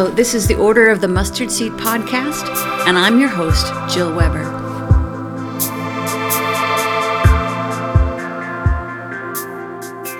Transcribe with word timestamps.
Hello, 0.00 0.10
this 0.10 0.32
is 0.32 0.48
the 0.48 0.56
Order 0.56 0.88
of 0.88 1.02
the 1.02 1.08
Mustard 1.08 1.50
Seed 1.50 1.72
podcast, 1.72 2.48
and 2.86 2.96
I'm 2.96 3.20
your 3.20 3.28
host, 3.28 3.66
Jill 3.92 4.14
Weber. 4.16 4.44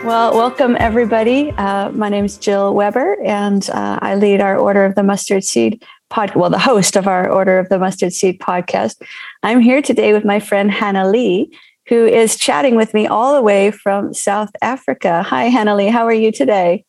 Well, 0.05 0.35
welcome 0.35 0.77
everybody. 0.79 1.53
Uh, 1.53 1.91
my 1.93 2.11
name 2.11 2.27
is 2.27 2.37
Jill 2.37 2.75
Weber, 2.75 3.17
and 3.25 3.71
uh, 3.71 3.99
I 4.03 4.17
lead 4.17 4.43
our 4.43 4.59
Order 4.59 4.85
of 4.85 4.96
the 4.96 5.03
Mustard 5.03 5.45
Seed 5.45 5.83
podcast. 6.11 6.37
Well, 6.37 6.51
the 6.51 6.59
host 6.59 6.95
of 6.95 7.09
our 7.09 7.31
Order 7.31 7.59
of 7.59 7.71
the 7.71 7.79
Mustard 7.79 8.12
Seed 8.12 8.39
podcast. 8.39 9.01
I'm 9.43 9.61
here 9.61 9.81
today 9.81 10.12
with 10.12 10.26
my 10.26 10.40
friend 10.40 10.71
Hanneli, 10.71 11.49
who 11.87 12.04
is 12.04 12.37
chatting 12.37 12.76
with 12.76 12.93
me 12.93 13.07
all 13.07 13.35
the 13.35 13.40
way 13.40 13.71
from 13.71 14.12
South 14.12 14.51
Africa. 14.61 15.23
Hi, 15.23 15.49
Hanneli. 15.49 15.90
How 15.90 16.04
are 16.04 16.12
you 16.12 16.32
today? 16.32 16.85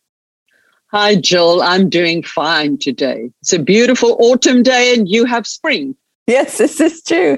Hi, 0.91 1.15
Jill. 1.15 1.61
I'm 1.61 1.87
doing 1.87 2.21
fine 2.21 2.77
today. 2.77 3.31
It's 3.39 3.53
a 3.53 3.59
beautiful 3.59 4.17
autumn 4.19 4.61
day 4.61 4.93
and 4.93 5.07
you 5.07 5.23
have 5.23 5.47
spring. 5.47 5.95
Yes, 6.27 6.57
this 6.57 6.81
is 6.81 7.01
true. 7.01 7.37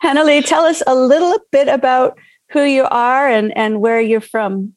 Hannah 0.00 0.22
Lee, 0.22 0.40
tell 0.40 0.64
us 0.64 0.84
a 0.86 0.94
little 0.94 1.36
bit 1.50 1.66
about 1.66 2.16
who 2.50 2.62
you 2.62 2.84
are 2.84 3.28
and, 3.28 3.56
and 3.56 3.80
where 3.80 4.00
you're 4.00 4.20
from. 4.20 4.74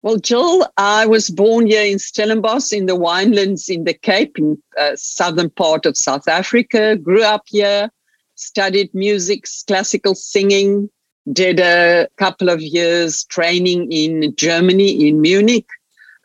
Well, 0.00 0.16
Jill, 0.16 0.66
I 0.78 1.04
was 1.04 1.28
born 1.28 1.66
here 1.66 1.84
in 1.84 1.98
Stellenbosch 1.98 2.72
in 2.72 2.86
the 2.86 2.96
winelands 2.96 3.68
in 3.68 3.84
the 3.84 3.92
Cape, 3.92 4.38
in 4.38 4.56
uh, 4.78 4.92
southern 4.94 5.50
part 5.50 5.84
of 5.84 5.98
South 5.98 6.26
Africa. 6.26 6.96
Grew 6.96 7.22
up 7.22 7.42
here, 7.48 7.90
studied 8.36 8.94
music, 8.94 9.44
classical 9.66 10.14
singing, 10.14 10.88
did 11.30 11.60
a 11.60 12.08
couple 12.16 12.48
of 12.48 12.62
years 12.62 13.24
training 13.24 13.92
in 13.92 14.34
Germany, 14.36 15.08
in 15.08 15.20
Munich, 15.20 15.66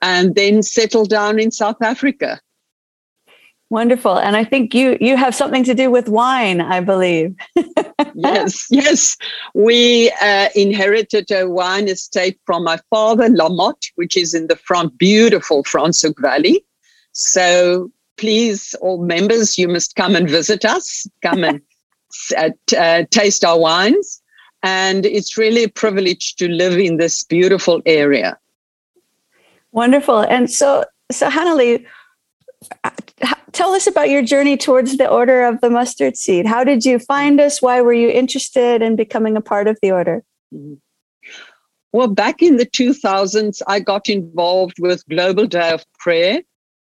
and 0.01 0.35
then 0.35 0.63
settled 0.63 1.09
down 1.09 1.39
in 1.39 1.51
South 1.51 1.81
Africa. 1.81 2.39
Wonderful. 3.69 4.19
And 4.19 4.35
I 4.35 4.43
think 4.43 4.73
you 4.73 4.97
you 4.99 5.15
have 5.15 5.33
something 5.33 5.63
to 5.63 5.73
do 5.73 5.89
with 5.89 6.09
wine, 6.09 6.59
I 6.59 6.81
believe. 6.81 7.33
yes, 8.15 8.67
yes. 8.69 9.15
We 9.53 10.11
uh, 10.21 10.49
inherited 10.55 11.31
a 11.31 11.47
wine 11.47 11.87
estate 11.87 12.37
from 12.45 12.65
my 12.65 12.79
father, 12.89 13.29
La 13.29 13.47
Motte, 13.47 13.85
which 13.95 14.17
is 14.17 14.33
in 14.33 14.47
the 14.47 14.57
front, 14.57 14.97
beautiful 14.97 15.63
Franschhoek 15.63 16.19
Valley. 16.19 16.65
So 17.13 17.89
please, 18.17 18.75
all 18.81 19.03
members, 19.05 19.57
you 19.57 19.69
must 19.69 19.95
come 19.95 20.17
and 20.17 20.29
visit 20.29 20.65
us. 20.65 21.07
Come 21.21 21.45
and 21.45 21.61
uh, 22.37 22.49
uh, 22.77 23.03
taste 23.09 23.45
our 23.45 23.57
wines. 23.57 24.21
And 24.63 25.05
it's 25.05 25.37
really 25.37 25.63
a 25.63 25.69
privilege 25.69 26.35
to 26.35 26.49
live 26.49 26.77
in 26.77 26.97
this 26.97 27.23
beautiful 27.23 27.81
area. 27.85 28.37
Wonderful. 29.71 30.19
And 30.19 30.49
so, 30.49 30.85
so 31.11 31.29
Hanneli, 31.29 31.85
tell 33.51 33.71
us 33.71 33.87
about 33.87 34.09
your 34.09 34.21
journey 34.21 34.57
towards 34.57 34.97
the 34.97 35.09
Order 35.09 35.43
of 35.43 35.61
the 35.61 35.69
Mustard 35.69 36.17
Seed. 36.17 36.45
How 36.45 36.63
did 36.63 36.85
you 36.85 36.99
find 36.99 37.39
us? 37.39 37.61
Why 37.61 37.81
were 37.81 37.93
you 37.93 38.09
interested 38.09 38.81
in 38.81 38.95
becoming 38.95 39.37
a 39.37 39.41
part 39.41 39.67
of 39.67 39.77
the 39.81 39.91
order? 39.91 40.23
Mm-hmm. 40.53 40.75
Well, 41.93 42.07
back 42.07 42.41
in 42.41 42.55
the 42.55 42.65
2000s, 42.65 43.61
I 43.67 43.81
got 43.81 44.07
involved 44.07 44.79
with 44.79 45.07
Global 45.09 45.45
Day 45.45 45.71
of 45.71 45.83
Prayer, 45.99 46.41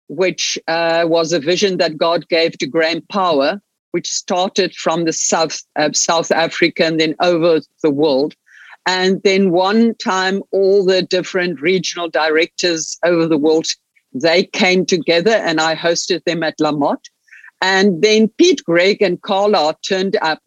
which 0.08 0.58
uh, 0.69 1.05
was 1.06 1.33
a 1.33 1.41
vision 1.41 1.78
that 1.78 1.97
God 1.97 2.28
gave 2.28 2.58
to 2.58 2.67
Graham 2.67 3.00
Power, 3.11 3.61
which 3.92 4.12
started 4.12 4.75
from 4.75 5.05
the 5.05 5.14
South, 5.14 5.61
uh, 5.77 5.92
South 5.92 6.30
Africa 6.30 6.84
and 6.84 7.00
then 7.00 7.14
over 7.20 7.61
the 7.83 7.91
world. 7.91 8.35
And 8.88 9.22
then 9.22 9.50
one 9.50 9.94
time, 9.96 10.42
all 10.50 10.82
the 10.82 11.02
different 11.02 11.60
regional 11.60 12.08
directors 12.08 12.98
over 13.04 13.26
the 13.26 13.36
world, 13.36 13.66
they 14.14 14.44
came 14.44 14.86
together 14.86 15.32
and 15.32 15.60
I 15.60 15.74
hosted 15.74 16.24
them 16.24 16.42
at 16.42 16.58
La 16.58 16.72
Motte. 16.72 17.10
And 17.60 18.00
then 18.00 18.28
Pete 18.28 18.64
Greig 18.64 19.02
and 19.02 19.20
Carla 19.20 19.76
turned 19.86 20.16
up 20.22 20.40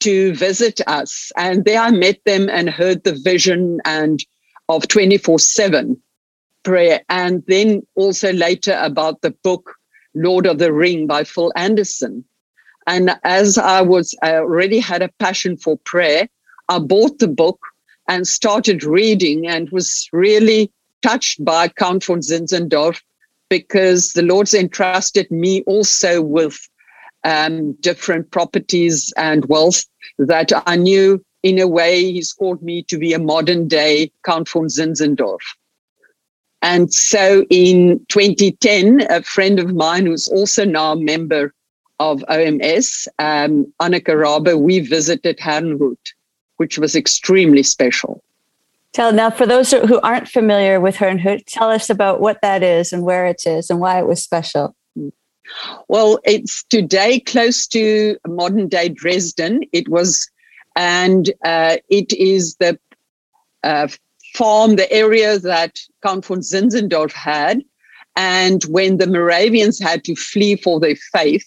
to 0.00 0.34
visit 0.34 0.82
us. 0.86 1.32
And 1.36 1.64
there 1.64 1.80
I 1.80 1.90
met 1.90 2.20
them 2.24 2.48
and 2.48 2.70
heard 2.70 3.02
the 3.02 3.18
vision 3.24 3.80
and 3.84 4.20
of 4.68 4.84
24-7 4.84 5.96
prayer. 6.62 7.02
And 7.08 7.42
then 7.48 7.84
also 7.96 8.32
later 8.32 8.78
about 8.80 9.22
the 9.22 9.32
book 9.42 9.74
Lord 10.14 10.46
of 10.46 10.58
the 10.58 10.72
Ring 10.72 11.08
by 11.08 11.24
Phil 11.24 11.52
Anderson. 11.56 12.24
And 12.86 13.18
as 13.24 13.58
I 13.58 13.80
was, 13.80 14.16
I 14.22 14.36
already 14.36 14.78
had 14.78 15.02
a 15.02 15.10
passion 15.18 15.56
for 15.56 15.76
prayer, 15.78 16.28
I 16.68 16.78
bought 16.78 17.18
the 17.18 17.28
book 17.28 17.60
and 18.08 18.26
started 18.26 18.84
reading 18.84 19.46
and 19.46 19.70
was 19.70 20.08
really 20.12 20.70
touched 21.02 21.44
by 21.44 21.68
Count 21.68 22.04
von 22.04 22.20
Zinzendorf 22.20 23.00
because 23.50 24.12
the 24.12 24.22
Lord's 24.22 24.54
entrusted 24.54 25.30
me 25.30 25.62
also 25.62 26.22
with 26.22 26.58
um, 27.24 27.72
different 27.74 28.30
properties 28.30 29.12
and 29.16 29.44
wealth 29.46 29.84
that 30.18 30.52
I 30.66 30.76
knew 30.76 31.24
in 31.42 31.58
a 31.58 31.68
way 31.68 32.12
he's 32.12 32.32
called 32.32 32.62
me 32.62 32.82
to 32.84 32.98
be 32.98 33.12
a 33.12 33.18
modern 33.18 33.68
day 33.68 34.10
Count 34.24 34.48
von 34.48 34.66
Zinzendorf. 34.66 35.42
And 36.62 36.92
so 36.92 37.44
in 37.50 38.04
2010, 38.08 39.06
a 39.10 39.22
friend 39.22 39.60
of 39.60 39.74
mine 39.74 40.06
who's 40.06 40.28
also 40.28 40.64
now 40.64 40.92
a 40.92 40.96
member 40.96 41.52
of 42.00 42.24
OMS, 42.30 43.06
um, 43.18 43.70
Anneke 43.80 44.14
Rabe, 44.14 44.58
we 44.58 44.80
visited 44.80 45.38
Herrnhut 45.38 46.13
which 46.56 46.78
was 46.78 46.94
extremely 46.94 47.62
special. 47.62 48.22
Tell 48.92 49.12
now 49.12 49.30
for 49.30 49.44
those 49.44 49.72
who 49.72 50.00
aren't 50.00 50.28
familiar 50.28 50.80
with 50.80 50.96
Herrnhut, 50.96 51.44
tell 51.46 51.70
us 51.70 51.90
about 51.90 52.20
what 52.20 52.40
that 52.42 52.62
is 52.62 52.92
and 52.92 53.02
where 53.02 53.26
it 53.26 53.44
is 53.44 53.68
and 53.68 53.80
why 53.80 53.98
it 53.98 54.06
was 54.06 54.22
special. 54.22 54.76
Well, 55.88 56.20
it's 56.24 56.62
today 56.64 57.20
close 57.20 57.66
to 57.68 58.16
modern 58.26 58.68
day 58.68 58.88
Dresden. 58.88 59.62
It 59.72 59.88
was, 59.88 60.30
and 60.76 61.30
uh, 61.44 61.78
it 61.88 62.12
is 62.12 62.54
the 62.56 62.78
uh, 63.64 63.88
farm, 64.34 64.76
the 64.76 64.90
area 64.92 65.38
that 65.38 65.80
Count 66.02 66.24
von 66.24 66.40
Zinzendorf 66.40 67.12
had. 67.12 67.62
And 68.16 68.62
when 68.64 68.98
the 68.98 69.08
Moravians 69.08 69.80
had 69.80 70.04
to 70.04 70.14
flee 70.14 70.56
for 70.56 70.78
their 70.78 70.96
faith, 71.12 71.46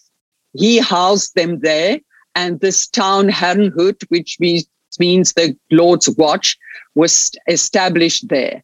he 0.53 0.79
housed 0.79 1.34
them 1.35 1.59
there. 1.59 2.00
And 2.35 2.59
this 2.59 2.88
town, 2.88 3.29
Herrnhut, 3.29 4.03
which 4.09 4.38
means 4.39 4.66
means 5.00 5.34
the 5.34 5.58
Lord's 5.72 6.09
Watch 6.09 6.58
was 6.96 7.31
established 7.47 8.28
there. 8.30 8.63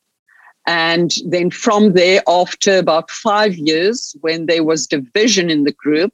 And 0.65 1.13
then 1.25 1.49
from 1.51 1.93
there, 1.93 2.21
after 2.27 2.77
about 2.77 3.11
five 3.11 3.55
years, 3.55 4.15
when 4.21 4.45
there 4.45 4.63
was 4.63 4.87
division 4.87 5.49
in 5.49 5.65
the 5.65 5.73
group, 5.73 6.13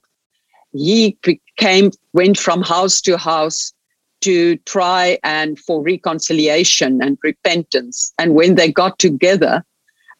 he 0.73 1.17
became 1.21 1.91
went 2.13 2.37
from 2.37 2.61
house 2.61 3.01
to 3.01 3.17
house 3.17 3.73
to 4.21 4.57
try 4.65 5.17
and 5.23 5.57
for 5.59 5.81
reconciliation 5.81 7.01
and 7.01 7.17
repentance. 7.23 8.13
And 8.17 8.35
when 8.35 8.55
they 8.55 8.71
got 8.71 8.99
together 8.99 9.63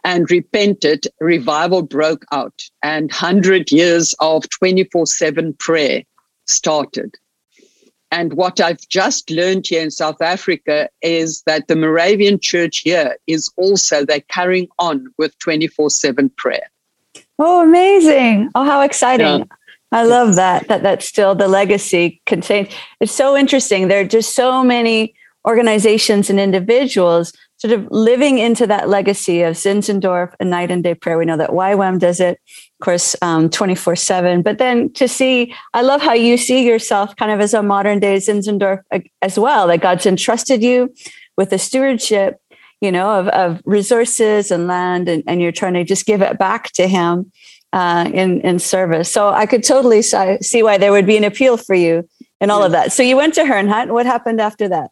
and 0.04 0.30
repented, 0.32 1.08
revival 1.20 1.82
broke 1.82 2.24
out, 2.32 2.64
and 2.82 3.12
hundred 3.12 3.72
years 3.72 4.16
of 4.20 4.48
twenty 4.50 4.86
four 4.86 5.06
seven 5.06 5.54
prayer 5.56 6.04
started. 6.46 7.16
And 8.12 8.34
what 8.34 8.60
I've 8.60 8.88
just 8.90 9.30
learned 9.30 9.68
here 9.68 9.82
in 9.82 9.92
South 9.92 10.22
Africa 10.22 10.90
is 11.02 11.44
that 11.44 11.68
the 11.68 11.76
Moravian 11.76 12.40
church 12.40 12.80
here 12.80 13.16
is 13.28 13.52
also, 13.56 14.04
they're 14.04 14.22
carrying 14.22 14.68
on 14.80 15.14
with 15.18 15.38
24 15.40 15.92
7 15.92 16.30
prayer. 16.32 16.70
Oh, 17.38 17.62
amazing. 17.64 18.50
Oh, 18.56 18.66
how 18.66 18.82
exciting. 18.82 19.40
Yeah. 19.40 19.44
I 19.92 20.04
love 20.04 20.36
that, 20.36 20.68
that 20.68 20.84
that's 20.84 21.06
still 21.06 21.34
the 21.34 21.48
legacy 21.48 22.22
contained. 22.26 22.70
It's 23.00 23.12
so 23.12 23.36
interesting. 23.36 23.88
There 23.88 24.02
are 24.02 24.06
just 24.06 24.36
so 24.36 24.64
many 24.64 25.16
organizations 25.48 26.30
and 26.30 26.40
individuals 26.40 27.34
sort 27.58 27.74
of 27.74 27.88
living 27.92 28.38
into 28.38 28.68
that 28.68 28.88
legacy 28.88 29.42
of 29.42 29.56
Zinzendorf 29.56 30.34
and 30.40 30.50
night 30.50 30.72
and 30.72 30.84
day 30.84 30.96
prayer. 30.96 31.18
We 31.18 31.26
know 31.26 31.38
that 31.38 31.50
YWAM 31.50 32.00
does 32.00 32.20
it, 32.20 32.40
of 32.80 32.86
course, 32.86 33.14
um, 33.22 33.50
24 33.50 33.98
7. 33.98 34.42
But 34.42 34.58
then 34.58 34.92
to 34.94 35.08
see, 35.08 35.54
I 35.74 35.82
love 35.82 36.02
how 36.02 36.14
you 36.14 36.38
see 36.38 36.66
yourself 36.66 37.14
kind 37.18 37.30
of 37.30 37.42
as 37.42 37.54
a 37.54 37.62
modern 37.62 38.00
day 38.00 38.16
Zinzendorf 38.18 38.82
as 39.22 39.38
well, 39.38 39.68
that 39.68 39.82
God's 39.82 40.06
entrusted 40.06 40.64
you 40.64 40.94
with 41.36 41.50
the 41.50 41.60
stewardship, 41.60 42.42
you 42.80 42.90
know, 42.90 43.20
of, 43.20 43.28
of 43.30 43.62
resources 43.66 44.50
and 44.50 44.68
land, 44.68 45.10
and, 45.10 45.26
and 45.28 45.42
you're 45.42 45.52
trying 45.52 45.74
to 45.74 45.84
just 45.84 46.06
give 46.06 46.22
it 46.22 46.40
back 46.40 46.72
to 46.74 46.88
Him 46.88 47.30
uh, 47.74 48.10
in, 48.14 48.40
in 48.42 48.60
service. 48.60 49.12
So 49.12 49.30
I 49.30 49.46
could 49.46 49.64
totally 49.66 50.02
see 50.02 50.64
why 50.64 50.78
there 50.78 50.94
would 50.94 51.06
be 51.06 51.18
an 51.18 51.26
appeal 51.26 51.58
for 51.58 51.76
you 51.76 52.08
in 52.40 52.50
all 52.50 52.64
of 52.64 52.72
that. 52.72 52.94
So 52.94 53.04
you 53.04 53.18
went 53.18 53.34
to 53.34 53.42
Herrnhut. 53.42 53.90
What 53.90 54.06
happened 54.06 54.40
after 54.40 54.70
that? 54.70 54.92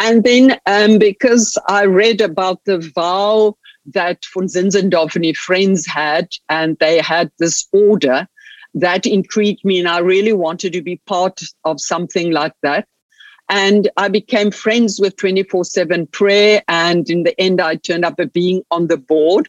And 0.00 0.24
then 0.24 0.58
um, 0.64 0.98
because 0.98 1.58
I 1.68 1.84
read 1.84 2.22
about 2.22 2.64
the 2.64 2.78
vow 2.94 3.56
that 3.86 4.24
von 4.32 4.46
Zinzendorf 4.46 5.14
and 5.16 5.24
his 5.24 5.38
friends 5.38 5.86
had, 5.86 6.28
and 6.48 6.76
they 6.78 7.00
had 7.00 7.30
this 7.38 7.66
order 7.72 8.26
that 8.74 9.06
intrigued 9.06 9.64
me, 9.64 9.78
and 9.78 9.88
I 9.88 9.98
really 9.98 10.32
wanted 10.32 10.72
to 10.72 10.82
be 10.82 11.00
part 11.06 11.42
of 11.64 11.80
something 11.80 12.32
like 12.32 12.54
that. 12.62 12.88
And 13.48 13.90
I 13.96 14.08
became 14.08 14.50
friends 14.50 14.98
with 14.98 15.16
24 15.16 15.64
7 15.64 16.06
prayer. 16.08 16.62
And 16.66 17.08
in 17.10 17.24
the 17.24 17.38
end, 17.40 17.60
I 17.60 17.76
turned 17.76 18.04
up 18.04 18.18
a 18.18 18.26
being 18.26 18.62
on 18.70 18.86
the 18.88 18.96
board. 18.96 19.48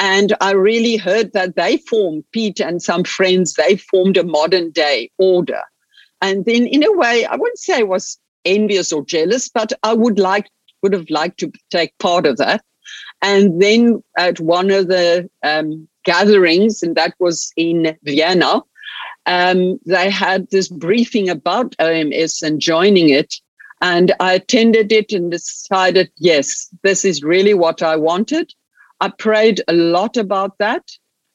And 0.00 0.34
I 0.40 0.52
really 0.52 0.96
heard 0.96 1.32
that 1.32 1.56
they 1.56 1.78
formed, 1.78 2.24
Pete 2.32 2.60
and 2.60 2.82
some 2.82 3.04
friends, 3.04 3.54
they 3.54 3.76
formed 3.76 4.16
a 4.16 4.24
modern 4.24 4.70
day 4.70 5.10
order. 5.18 5.62
And 6.20 6.44
then 6.44 6.66
in 6.66 6.84
a 6.84 6.92
way, 6.92 7.24
I 7.24 7.36
wouldn't 7.36 7.58
say 7.58 7.80
I 7.80 7.84
was 7.84 8.18
envious 8.44 8.92
or 8.92 9.04
jealous, 9.04 9.48
but 9.48 9.72
I 9.82 9.94
would 9.94 10.18
like 10.18 10.48
would 10.82 10.92
have 10.92 11.10
liked 11.10 11.40
to 11.40 11.50
take 11.70 11.96
part 11.98 12.26
of 12.26 12.36
that. 12.36 12.62
And 13.22 13.60
then 13.60 14.02
at 14.16 14.40
one 14.40 14.70
of 14.70 14.88
the 14.88 15.28
um, 15.42 15.88
gatherings, 16.04 16.82
and 16.82 16.96
that 16.96 17.14
was 17.18 17.52
in 17.56 17.96
Vienna, 18.02 18.62
um, 19.26 19.78
they 19.84 20.08
had 20.08 20.50
this 20.50 20.68
briefing 20.68 21.28
about 21.28 21.76
OMS 21.78 22.42
and 22.42 22.60
joining 22.60 23.10
it. 23.10 23.34
And 23.80 24.14
I 24.18 24.34
attended 24.34 24.90
it 24.90 25.12
and 25.12 25.30
decided, 25.30 26.10
yes, 26.16 26.68
this 26.82 27.04
is 27.04 27.22
really 27.22 27.54
what 27.54 27.82
I 27.82 27.96
wanted. 27.96 28.52
I 29.00 29.10
prayed 29.10 29.62
a 29.68 29.72
lot 29.72 30.16
about 30.16 30.58
that 30.58 30.90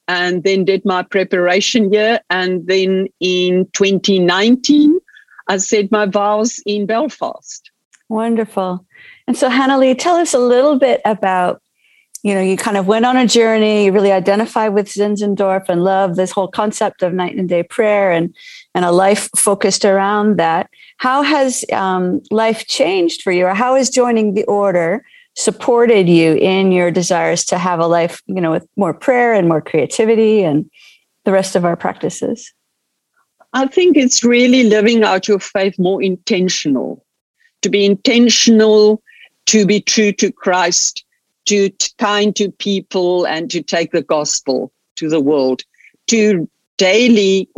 and 0.08 0.44
then 0.44 0.66
did 0.66 0.84
my 0.84 1.04
preparation 1.04 1.94
year. 1.94 2.20
And 2.30 2.68
then 2.68 3.08
in 3.20 3.70
2019, 3.74 5.00
I 5.48 5.58
said 5.58 5.92
my 5.92 6.06
vows 6.06 6.62
in 6.66 6.86
Belfast. 6.86 7.72
Wonderful. 8.10 8.86
And 9.28 9.38
so, 9.38 9.50
Hanneli, 9.50 9.98
tell 9.98 10.18
us 10.18 10.34
a 10.34 10.40
little 10.40 10.78
bit 10.78 11.02
about, 11.06 11.62
you 12.24 12.34
know, 12.34 12.42
you 12.42 12.56
kind 12.56 12.78
of 12.78 12.88
went 12.88 13.06
on 13.06 13.18
a 13.18 13.28
journey, 13.28 13.86
you 13.86 13.92
really 13.92 14.14
identified 14.14 14.74
with 14.74 14.88
Zinzendorf 14.88 15.66
and 15.68 15.84
love 15.84 16.16
this 16.16 16.32
whole 16.32 16.48
concept 16.48 17.04
of 17.04 17.14
night 17.14 17.36
and 17.36 17.50
day 17.50 17.64
prayer 17.64 18.12
and, 18.12 18.34
and 18.74 18.86
a 18.86 18.92
life 18.92 19.30
focused 19.36 19.84
around 19.84 20.38
that. 20.38 20.70
How 20.98 21.22
has 21.22 21.66
um, 21.74 22.22
life 22.32 22.66
changed 22.66 23.22
for 23.24 23.34
you, 23.34 23.46
or 23.46 23.54
how 23.54 23.76
has 23.76 23.90
joining 23.90 24.34
the 24.34 24.46
order 24.46 25.06
supported 25.36 26.08
you 26.08 26.36
in 26.36 26.72
your 26.72 26.92
desires 26.92 27.44
to 27.46 27.58
have 27.58 27.80
a 27.80 27.88
life, 27.88 28.22
you 28.28 28.40
know, 28.40 28.52
with 28.52 28.66
more 28.78 28.94
prayer 28.94 29.34
and 29.34 29.50
more 29.50 29.62
creativity 29.62 30.44
and 30.44 30.70
the 31.26 31.32
rest 31.32 31.58
of 31.58 31.66
our 31.66 31.76
practices? 31.76 32.54
I 33.52 33.68
think 33.68 33.98
it's 33.98 34.24
really 34.24 34.64
living 34.64 35.04
out 35.04 35.28
your 35.28 35.40
faith 35.40 35.78
more 35.78 36.02
intentional, 36.02 37.06
to 37.64 37.70
be 37.70 37.86
intentional, 37.86 39.04
to 39.48 39.66
be 39.66 39.82
true 39.82 40.14
to 40.14 40.32
Christ, 40.32 41.03
to 41.46 41.70
kind 41.98 42.36
to 42.36 42.52
people, 42.52 43.26
and 43.26 43.52
to 43.52 43.62
take 43.62 43.92
the 43.92 44.02
gospel 44.02 44.72
to 44.96 45.10
the 45.10 45.20
world, 45.20 45.64
to 46.08 46.50
daily 46.78 47.50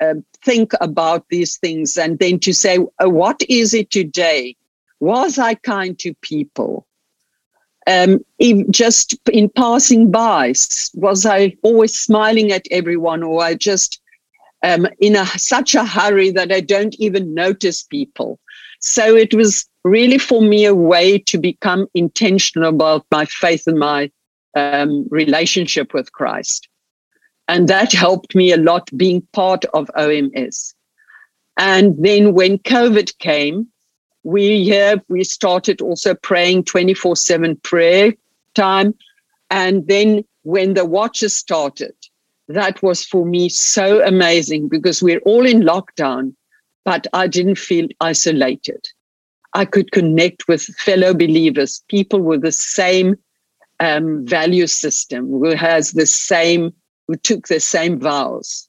uh, 0.00 0.14
think 0.42 0.72
about 0.80 1.28
these 1.28 1.56
things, 1.56 1.98
and 1.98 2.18
then 2.18 2.38
to 2.40 2.52
say, 2.52 2.78
oh, 2.98 3.08
what 3.08 3.42
is 3.48 3.74
it 3.74 3.90
today? 3.90 4.56
Was 5.00 5.38
I 5.38 5.54
kind 5.54 5.98
to 5.98 6.14
people? 6.22 6.86
Um, 7.86 8.24
just 8.70 9.14
in 9.30 9.50
passing 9.50 10.10
by, 10.10 10.54
was 10.94 11.26
I 11.26 11.54
always 11.62 11.94
smiling 11.94 12.50
at 12.52 12.66
everyone, 12.70 13.22
or 13.22 13.42
I 13.42 13.54
just 13.54 14.00
um, 14.62 14.88
in 14.98 15.14
a, 15.14 15.26
such 15.26 15.74
a 15.74 15.84
hurry 15.84 16.30
that 16.30 16.50
I 16.50 16.60
don't 16.60 16.94
even 16.98 17.34
notice 17.34 17.82
people. 17.82 18.38
So 18.80 19.14
it 19.14 19.34
was 19.34 19.68
really 19.84 20.18
for 20.18 20.40
me 20.40 20.64
a 20.64 20.74
way 20.74 21.18
to 21.18 21.38
become 21.38 21.86
intentional 21.94 22.70
about 22.70 23.06
my 23.10 23.26
faith 23.26 23.66
and 23.66 23.78
my 23.78 24.10
um, 24.56 25.06
relationship 25.10 25.92
with 25.92 26.12
Christ. 26.12 26.68
And 27.48 27.68
that 27.68 27.92
helped 27.92 28.34
me 28.34 28.52
a 28.52 28.56
lot 28.56 28.88
being 28.96 29.20
part 29.32 29.64
of 29.66 29.90
OMS. 29.96 30.74
And 31.58 31.94
then 32.02 32.34
when 32.34 32.58
COVID 32.58 33.18
came, 33.18 33.68
we 34.22 34.64
here 34.64 35.02
we 35.08 35.22
started 35.22 35.82
also 35.82 36.14
praying 36.14 36.64
24-7 36.64 37.62
prayer 37.62 38.14
time. 38.54 38.94
And 39.50 39.86
then 39.86 40.24
when 40.42 40.74
the 40.74 40.86
watches 40.86 41.36
started, 41.36 41.94
that 42.48 42.82
was 42.82 43.04
for 43.04 43.26
me 43.26 43.50
so 43.50 44.04
amazing 44.04 44.68
because 44.68 45.02
we're 45.02 45.20
all 45.20 45.46
in 45.46 45.60
lockdown, 45.60 46.34
but 46.84 47.06
I 47.12 47.26
didn't 47.26 47.58
feel 47.58 47.86
isolated. 48.00 48.88
I 49.54 49.64
could 49.64 49.92
connect 49.92 50.48
with 50.48 50.62
fellow 50.62 51.14
believers, 51.14 51.82
people 51.88 52.20
with 52.20 52.42
the 52.42 52.52
same 52.52 53.16
um, 53.80 54.26
value 54.26 54.66
system, 54.66 55.28
who 55.28 55.50
has 55.50 55.92
the 55.92 56.06
same, 56.06 56.72
who 57.06 57.16
took 57.16 57.48
the 57.48 57.60
same 57.60 57.98
vows. 58.00 58.68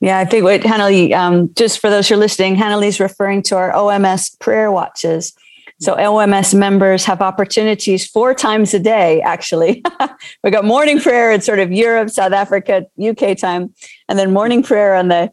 Yeah, 0.00 0.18
I 0.18 0.24
think 0.24 0.44
what 0.44 0.64
Hannah 0.64 1.14
um, 1.14 1.52
just 1.54 1.78
for 1.78 1.88
those 1.88 2.08
who 2.08 2.16
are 2.16 2.18
listening, 2.18 2.56
Hannah 2.56 2.84
referring 2.98 3.42
to 3.44 3.56
our 3.56 3.72
OMS 3.72 4.38
prayer 4.40 4.70
watches. 4.70 5.32
So 5.80 5.96
OMS 5.96 6.54
members 6.54 7.04
have 7.04 7.20
opportunities 7.20 8.06
four 8.06 8.32
times 8.32 8.74
a 8.74 8.78
day, 8.78 9.20
actually. 9.22 9.82
we 10.44 10.50
got 10.50 10.64
morning 10.64 11.00
prayer 11.00 11.32
in 11.32 11.40
sort 11.40 11.58
of 11.58 11.72
Europe, 11.72 12.10
South 12.10 12.32
Africa, 12.32 12.86
UK 13.02 13.36
time, 13.36 13.74
and 14.08 14.18
then 14.18 14.32
morning 14.32 14.62
prayer 14.62 14.94
on 14.94 15.08
the 15.08 15.32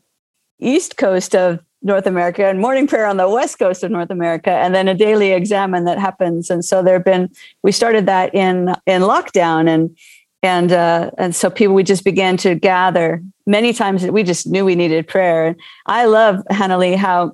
east 0.60 0.98
coast 0.98 1.36
of 1.36 1.60
North 1.84 2.06
America 2.06 2.46
and 2.46 2.60
morning 2.60 2.88
prayer 2.88 3.06
on 3.06 3.18
the 3.18 3.30
west 3.30 3.58
coast 3.58 3.84
of 3.84 3.92
North 3.92 4.12
America, 4.12 4.52
and 4.52 4.74
then 4.76 4.88
a 4.88 4.94
daily 4.94 5.32
examen 5.32 5.86
that 5.86 5.98
happens. 5.98 6.50
And 6.50 6.64
so 6.64 6.84
there 6.84 6.96
have 6.96 7.06
been 7.06 7.30
we 7.64 7.72
started 7.72 8.06
that 8.06 8.34
in 8.36 8.70
in 8.86 9.02
lockdown 9.02 9.68
and 9.68 9.98
and 10.44 10.72
uh, 10.72 11.12
and 11.18 11.36
so 11.36 11.50
people 11.50 11.76
we 11.76 11.84
just 11.84 12.04
began 12.04 12.38
to 12.38 12.56
gather 12.56 13.24
many 13.46 13.74
times 13.74 14.06
we 14.06 14.24
just 14.24 14.48
knew 14.48 14.66
we 14.66 14.76
needed 14.76 15.08
prayer. 15.08 15.48
And 15.48 15.56
I 15.86 16.06
love 16.06 16.38
Hanneli 16.52 16.96
how 16.96 17.34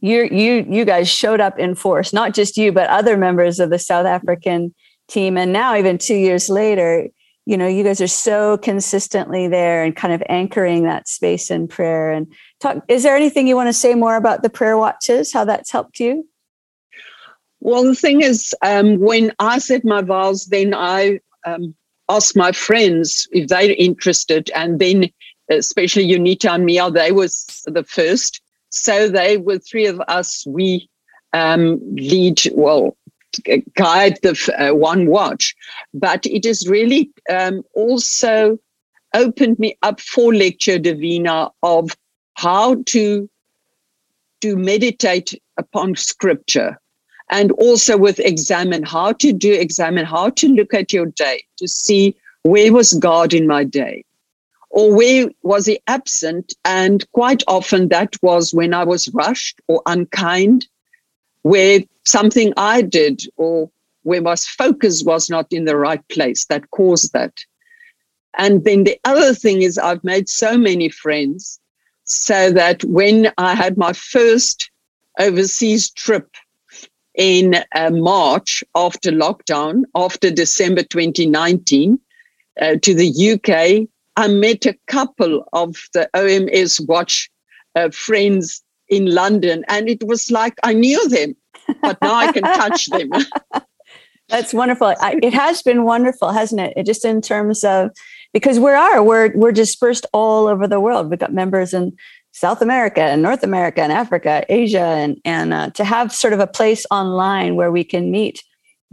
you 0.00 0.24
you 0.24 0.66
you 0.68 0.84
guys 0.84 1.08
showed 1.08 1.40
up 1.40 1.58
in 1.58 1.74
force, 1.74 2.12
not 2.12 2.34
just 2.34 2.56
you, 2.56 2.72
but 2.72 2.88
other 2.88 3.16
members 3.16 3.58
of 3.58 3.70
the 3.70 3.78
South 3.78 4.06
African 4.06 4.74
team. 5.08 5.36
And 5.36 5.52
now, 5.52 5.76
even 5.76 5.98
two 5.98 6.16
years 6.16 6.48
later, 6.48 7.08
you 7.46 7.56
know, 7.56 7.68
you 7.68 7.84
guys 7.84 8.00
are 8.00 8.08
so 8.08 8.58
consistently 8.58 9.46
there 9.48 9.84
and 9.84 9.94
kind 9.94 10.12
of 10.12 10.22
anchoring 10.28 10.82
that 10.82 11.08
space 11.08 11.50
in 11.50 11.68
prayer. 11.68 12.10
And 12.10 12.26
talk. 12.74 12.84
Is 12.88 13.02
there 13.02 13.16
anything 13.16 13.46
you 13.46 13.56
want 13.56 13.68
to 13.68 13.72
say 13.72 13.94
more 13.94 14.16
about 14.16 14.42
the 14.42 14.50
prayer 14.50 14.76
watches? 14.76 15.32
How 15.32 15.44
that's 15.44 15.70
helped 15.70 16.00
you? 16.00 16.26
Well, 17.60 17.84
the 17.84 17.94
thing 17.94 18.22
is, 18.22 18.54
um, 18.62 18.98
when 18.98 19.32
I 19.38 19.58
said 19.58 19.84
my 19.84 20.02
vows, 20.02 20.46
then 20.46 20.74
I 20.74 21.20
um, 21.44 21.74
asked 22.08 22.36
my 22.36 22.52
friends 22.52 23.28
if 23.32 23.48
they're 23.48 23.74
interested, 23.76 24.50
and 24.54 24.78
then 24.78 25.10
especially 25.50 26.06
Unita 26.06 26.50
and 26.50 26.64
Mia, 26.64 26.90
they 26.90 27.12
was 27.12 27.62
the 27.66 27.84
first. 27.84 28.40
So 28.70 29.08
they 29.08 29.38
were 29.38 29.58
three 29.58 29.86
of 29.86 30.00
us. 30.08 30.46
We 30.46 30.88
um, 31.32 31.80
lead, 31.94 32.42
well, 32.54 32.96
guide 33.74 34.18
the 34.22 34.54
uh, 34.58 34.74
one 34.74 35.06
watch, 35.06 35.54
but 35.94 36.26
it 36.26 36.44
has 36.44 36.68
really 36.68 37.10
um, 37.30 37.62
also 37.74 38.58
opened 39.14 39.58
me 39.58 39.78
up 39.82 40.00
for 40.00 40.32
lectio 40.32 40.80
divina 40.80 41.50
of 41.62 41.96
how 42.36 42.82
to 42.86 43.28
to 44.40 44.56
meditate 44.56 45.34
upon 45.56 45.96
scripture 45.96 46.78
and 47.30 47.50
also 47.52 47.96
with 47.96 48.20
examen 48.20 48.82
how 48.82 49.12
to 49.12 49.32
do 49.32 49.52
examen 49.52 50.04
how 50.04 50.30
to 50.30 50.48
look 50.48 50.72
at 50.72 50.92
your 50.92 51.06
day 51.06 51.42
to 51.56 51.66
see 51.66 52.14
where 52.42 52.72
was 52.72 52.92
god 52.94 53.34
in 53.34 53.46
my 53.46 53.64
day 53.64 54.04
or 54.76 54.94
where 54.94 55.30
was 55.42 55.64
he 55.64 55.80
absent? 55.86 56.52
And 56.66 57.10
quite 57.12 57.42
often 57.48 57.88
that 57.88 58.14
was 58.20 58.52
when 58.52 58.74
I 58.74 58.84
was 58.84 59.08
rushed 59.08 59.58
or 59.68 59.80
unkind, 59.86 60.66
where 61.42 61.80
something 62.04 62.52
I 62.58 62.82
did 62.82 63.22
or 63.38 63.70
where 64.02 64.20
my 64.20 64.36
focus 64.36 65.02
was 65.02 65.30
not 65.30 65.50
in 65.50 65.64
the 65.64 65.78
right 65.78 66.06
place 66.08 66.44
that 66.46 66.70
caused 66.72 67.14
that. 67.14 67.32
And 68.36 68.64
then 68.64 68.84
the 68.84 69.00
other 69.06 69.32
thing 69.32 69.62
is, 69.62 69.78
I've 69.78 70.04
made 70.04 70.28
so 70.28 70.58
many 70.58 70.90
friends 70.90 71.58
so 72.06 72.52
that 72.52 72.82
when 72.84 73.32
I 73.36 73.54
had 73.54 73.76
my 73.76 73.92
first 73.92 74.70
overseas 75.18 75.90
trip 75.90 76.28
in 77.14 77.56
uh, 77.74 77.90
March 77.90 78.62
after 78.74 79.10
lockdown, 79.10 79.82
after 79.94 80.30
December 80.30 80.82
2019, 80.82 81.98
uh, 82.60 82.76
to 82.80 82.94
the 82.94 83.32
UK, 83.32 83.88
I 84.16 84.28
met 84.28 84.64
a 84.66 84.78
couple 84.86 85.46
of 85.52 85.76
the 85.92 86.08
OMS 86.14 86.86
Watch 86.86 87.30
uh, 87.74 87.90
friends 87.90 88.62
in 88.88 89.12
London, 89.12 89.64
and 89.68 89.88
it 89.88 90.06
was 90.06 90.30
like 90.30 90.54
I 90.62 90.72
knew 90.72 91.08
them, 91.08 91.36
but 91.82 92.00
now 92.00 92.14
I 92.14 92.32
can 92.32 92.44
touch 92.44 92.86
them. 92.90 93.10
That's 94.28 94.54
wonderful. 94.54 94.94
I, 95.00 95.18
it 95.22 95.34
has 95.34 95.62
been 95.62 95.84
wonderful, 95.84 96.32
hasn't 96.32 96.60
it? 96.60 96.72
it? 96.76 96.86
Just 96.86 97.04
in 97.04 97.20
terms 97.20 97.62
of 97.64 97.90
because 98.32 98.58
we 98.58 98.70
are 98.70 99.02
we're 99.02 99.32
we're 99.34 99.52
dispersed 99.52 100.06
all 100.12 100.46
over 100.46 100.66
the 100.66 100.80
world. 100.80 101.10
We've 101.10 101.18
got 101.18 101.32
members 101.32 101.72
in 101.74 101.96
South 102.32 102.60
America 102.60 103.00
and 103.00 103.22
North 103.22 103.42
America 103.42 103.80
and 103.82 103.92
Africa, 103.92 104.44
Asia, 104.48 104.80
and 104.80 105.20
and 105.24 105.54
uh, 105.54 105.70
to 105.70 105.84
have 105.84 106.12
sort 106.12 106.32
of 106.32 106.40
a 106.40 106.46
place 106.46 106.86
online 106.90 107.56
where 107.56 107.70
we 107.70 107.84
can 107.84 108.10
meet 108.10 108.42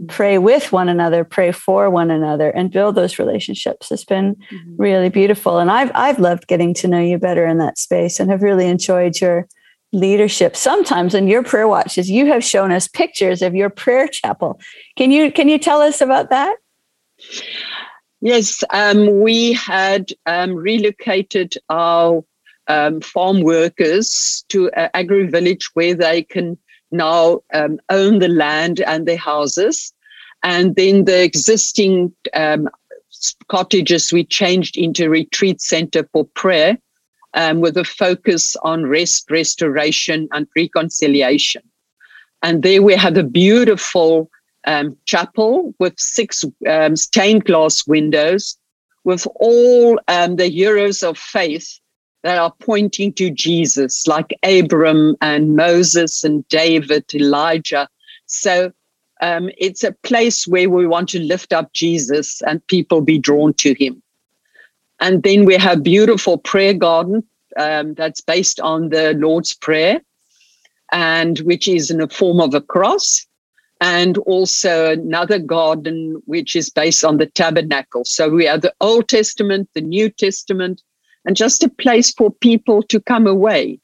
pray 0.08 0.38
with 0.38 0.72
one 0.72 0.88
another, 0.88 1.24
pray 1.24 1.52
for 1.52 1.88
one 1.88 2.10
another, 2.10 2.50
and 2.50 2.70
build 2.70 2.94
those 2.94 3.18
relationships. 3.18 3.92
It's 3.92 4.04
been 4.04 4.34
mm-hmm. 4.34 4.76
really 4.76 5.08
beautiful, 5.08 5.58
and 5.58 5.70
I've 5.70 5.90
I've 5.94 6.18
loved 6.18 6.46
getting 6.46 6.74
to 6.74 6.88
know 6.88 7.00
you 7.00 7.18
better 7.18 7.46
in 7.46 7.58
that 7.58 7.78
space, 7.78 8.20
and 8.20 8.30
have 8.30 8.42
really 8.42 8.66
enjoyed 8.66 9.20
your 9.20 9.46
leadership. 9.92 10.56
Sometimes 10.56 11.14
in 11.14 11.28
your 11.28 11.42
prayer 11.42 11.68
watches, 11.68 12.10
you 12.10 12.26
have 12.26 12.44
shown 12.44 12.72
us 12.72 12.88
pictures 12.88 13.42
of 13.42 13.54
your 13.54 13.70
prayer 13.70 14.08
chapel. 14.08 14.60
Can 14.96 15.10
you 15.10 15.30
can 15.30 15.48
you 15.48 15.58
tell 15.58 15.80
us 15.80 16.00
about 16.00 16.30
that? 16.30 16.56
Yes, 18.24 18.64
um, 18.70 19.20
we 19.20 19.52
had 19.52 20.10
um, 20.24 20.54
relocated 20.54 21.58
our 21.68 22.24
um, 22.68 23.02
farm 23.02 23.42
workers 23.42 24.46
to 24.48 24.70
uh, 24.70 24.88
Agri 24.94 25.26
Village 25.26 25.68
where 25.74 25.94
they 25.94 26.22
can 26.22 26.56
now 26.90 27.42
um, 27.52 27.78
own 27.90 28.20
the 28.20 28.28
land 28.28 28.80
and 28.80 29.06
their 29.06 29.18
houses. 29.18 29.92
And 30.42 30.74
then 30.74 31.04
the 31.04 31.22
existing 31.22 32.14
um, 32.32 32.70
cottages 33.48 34.10
we 34.10 34.24
changed 34.24 34.78
into 34.78 35.10
retreat 35.10 35.60
center 35.60 36.08
for 36.10 36.24
prayer 36.24 36.78
um, 37.34 37.60
with 37.60 37.76
a 37.76 37.84
focus 37.84 38.56
on 38.62 38.86
rest, 38.86 39.30
restoration, 39.30 40.28
and 40.32 40.46
reconciliation. 40.56 41.60
And 42.42 42.62
there 42.62 42.82
we 42.82 42.94
have 42.94 43.18
a 43.18 43.22
beautiful 43.22 44.30
um, 44.66 44.96
chapel 45.06 45.74
with 45.78 45.98
six 45.98 46.44
um, 46.68 46.96
stained 46.96 47.44
glass 47.44 47.86
windows 47.86 48.56
with 49.04 49.26
all 49.36 50.00
um, 50.08 50.36
the 50.36 50.48
heroes 50.48 51.02
of 51.02 51.18
faith 51.18 51.78
that 52.22 52.38
are 52.38 52.54
pointing 52.58 53.12
to 53.12 53.30
Jesus, 53.30 54.06
like 54.06 54.32
Abram 54.42 55.14
and 55.20 55.56
Moses 55.56 56.24
and 56.24 56.46
David, 56.48 57.04
Elijah. 57.14 57.86
So 58.26 58.72
um, 59.20 59.50
it's 59.58 59.84
a 59.84 59.92
place 59.92 60.46
where 60.46 60.70
we 60.70 60.86
want 60.86 61.10
to 61.10 61.20
lift 61.20 61.52
up 61.52 61.72
Jesus 61.74 62.40
and 62.42 62.66
people 62.66 63.02
be 63.02 63.18
drawn 63.18 63.52
to 63.54 63.74
him. 63.74 64.02
And 65.00 65.22
then 65.22 65.44
we 65.44 65.56
have 65.56 65.82
beautiful 65.82 66.38
prayer 66.38 66.72
garden 66.72 67.22
um, 67.58 67.92
that's 67.94 68.22
based 68.22 68.58
on 68.58 68.88
the 68.88 69.12
Lord's 69.14 69.52
Prayer, 69.52 70.00
and 70.92 71.38
which 71.40 71.68
is 71.68 71.90
in 71.90 71.98
the 71.98 72.08
form 72.08 72.40
of 72.40 72.54
a 72.54 72.60
cross 72.60 73.26
and 73.84 74.16
also 74.18 74.92
another 74.92 75.38
garden 75.38 76.22
which 76.24 76.56
is 76.56 76.70
based 76.70 77.04
on 77.04 77.18
the 77.18 77.26
tabernacle. 77.26 78.02
So 78.06 78.30
we 78.30 78.46
have 78.46 78.62
the 78.62 78.72
Old 78.80 79.08
Testament, 79.08 79.68
the 79.74 79.82
New 79.82 80.08
Testament, 80.08 80.80
and 81.26 81.36
just 81.36 81.62
a 81.62 81.68
place 81.68 82.10
for 82.10 82.30
people 82.30 82.82
to 82.84 82.98
come 82.98 83.26
away. 83.26 83.78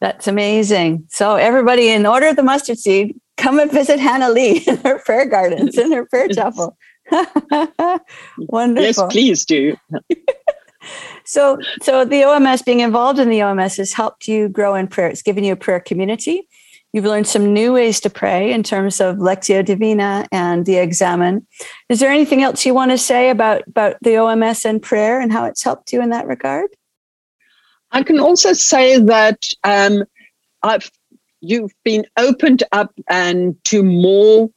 That's 0.00 0.26
amazing. 0.26 1.06
So 1.10 1.36
everybody, 1.36 1.90
in 1.90 2.06
order 2.06 2.26
of 2.26 2.34
the 2.34 2.42
mustard 2.42 2.76
seed, 2.76 3.14
come 3.36 3.60
and 3.60 3.70
visit 3.70 4.00
Hanneli 4.00 4.66
in 4.66 4.78
her 4.78 4.98
prayer 4.98 5.26
gardens, 5.26 5.78
in 5.78 5.92
her 5.92 6.04
prayer 6.04 6.26
chapel. 6.36 6.76
Wonderful. 8.38 8.82
Yes, 8.82 9.00
please 9.12 9.44
do. 9.44 9.76
so, 11.24 11.56
so 11.82 12.04
the 12.04 12.22
OMS, 12.22 12.64
being 12.64 12.80
involved 12.80 13.20
in 13.20 13.28
the 13.28 13.38
OMS, 13.38 13.76
has 13.76 13.92
helped 13.92 14.26
you 14.26 14.48
grow 14.48 14.74
in 14.74 14.88
prayer. 14.88 15.06
It's 15.06 15.22
given 15.22 15.44
you 15.44 15.52
a 15.52 15.56
prayer 15.56 15.78
community. 15.78 16.48
You've 16.92 17.06
learned 17.06 17.26
some 17.26 17.54
new 17.54 17.72
ways 17.72 18.00
to 18.00 18.10
pray 18.10 18.52
in 18.52 18.62
terms 18.62 19.00
of 19.00 19.16
Lectio 19.16 19.64
Divina 19.64 20.26
and 20.30 20.66
the 20.66 20.76
Examen. 20.76 21.46
Is 21.88 22.00
there 22.00 22.10
anything 22.10 22.42
else 22.42 22.66
you 22.66 22.74
want 22.74 22.90
to 22.90 22.98
say 22.98 23.30
about, 23.30 23.66
about 23.66 23.96
the 24.02 24.10
OMS 24.10 24.66
and 24.66 24.82
prayer 24.82 25.18
and 25.18 25.32
how 25.32 25.46
it's 25.46 25.62
helped 25.62 25.92
you 25.92 26.02
in 26.02 26.10
that 26.10 26.26
regard? 26.26 26.68
I 27.92 28.02
can 28.02 28.20
also 28.20 28.52
say 28.52 28.98
that 28.98 29.46
um, 29.64 30.04
I've 30.62 30.90
you've 31.40 31.74
been 31.84 32.04
opened 32.16 32.62
up 32.72 32.92
and 33.08 33.56
to 33.64 33.82
more 33.82 34.50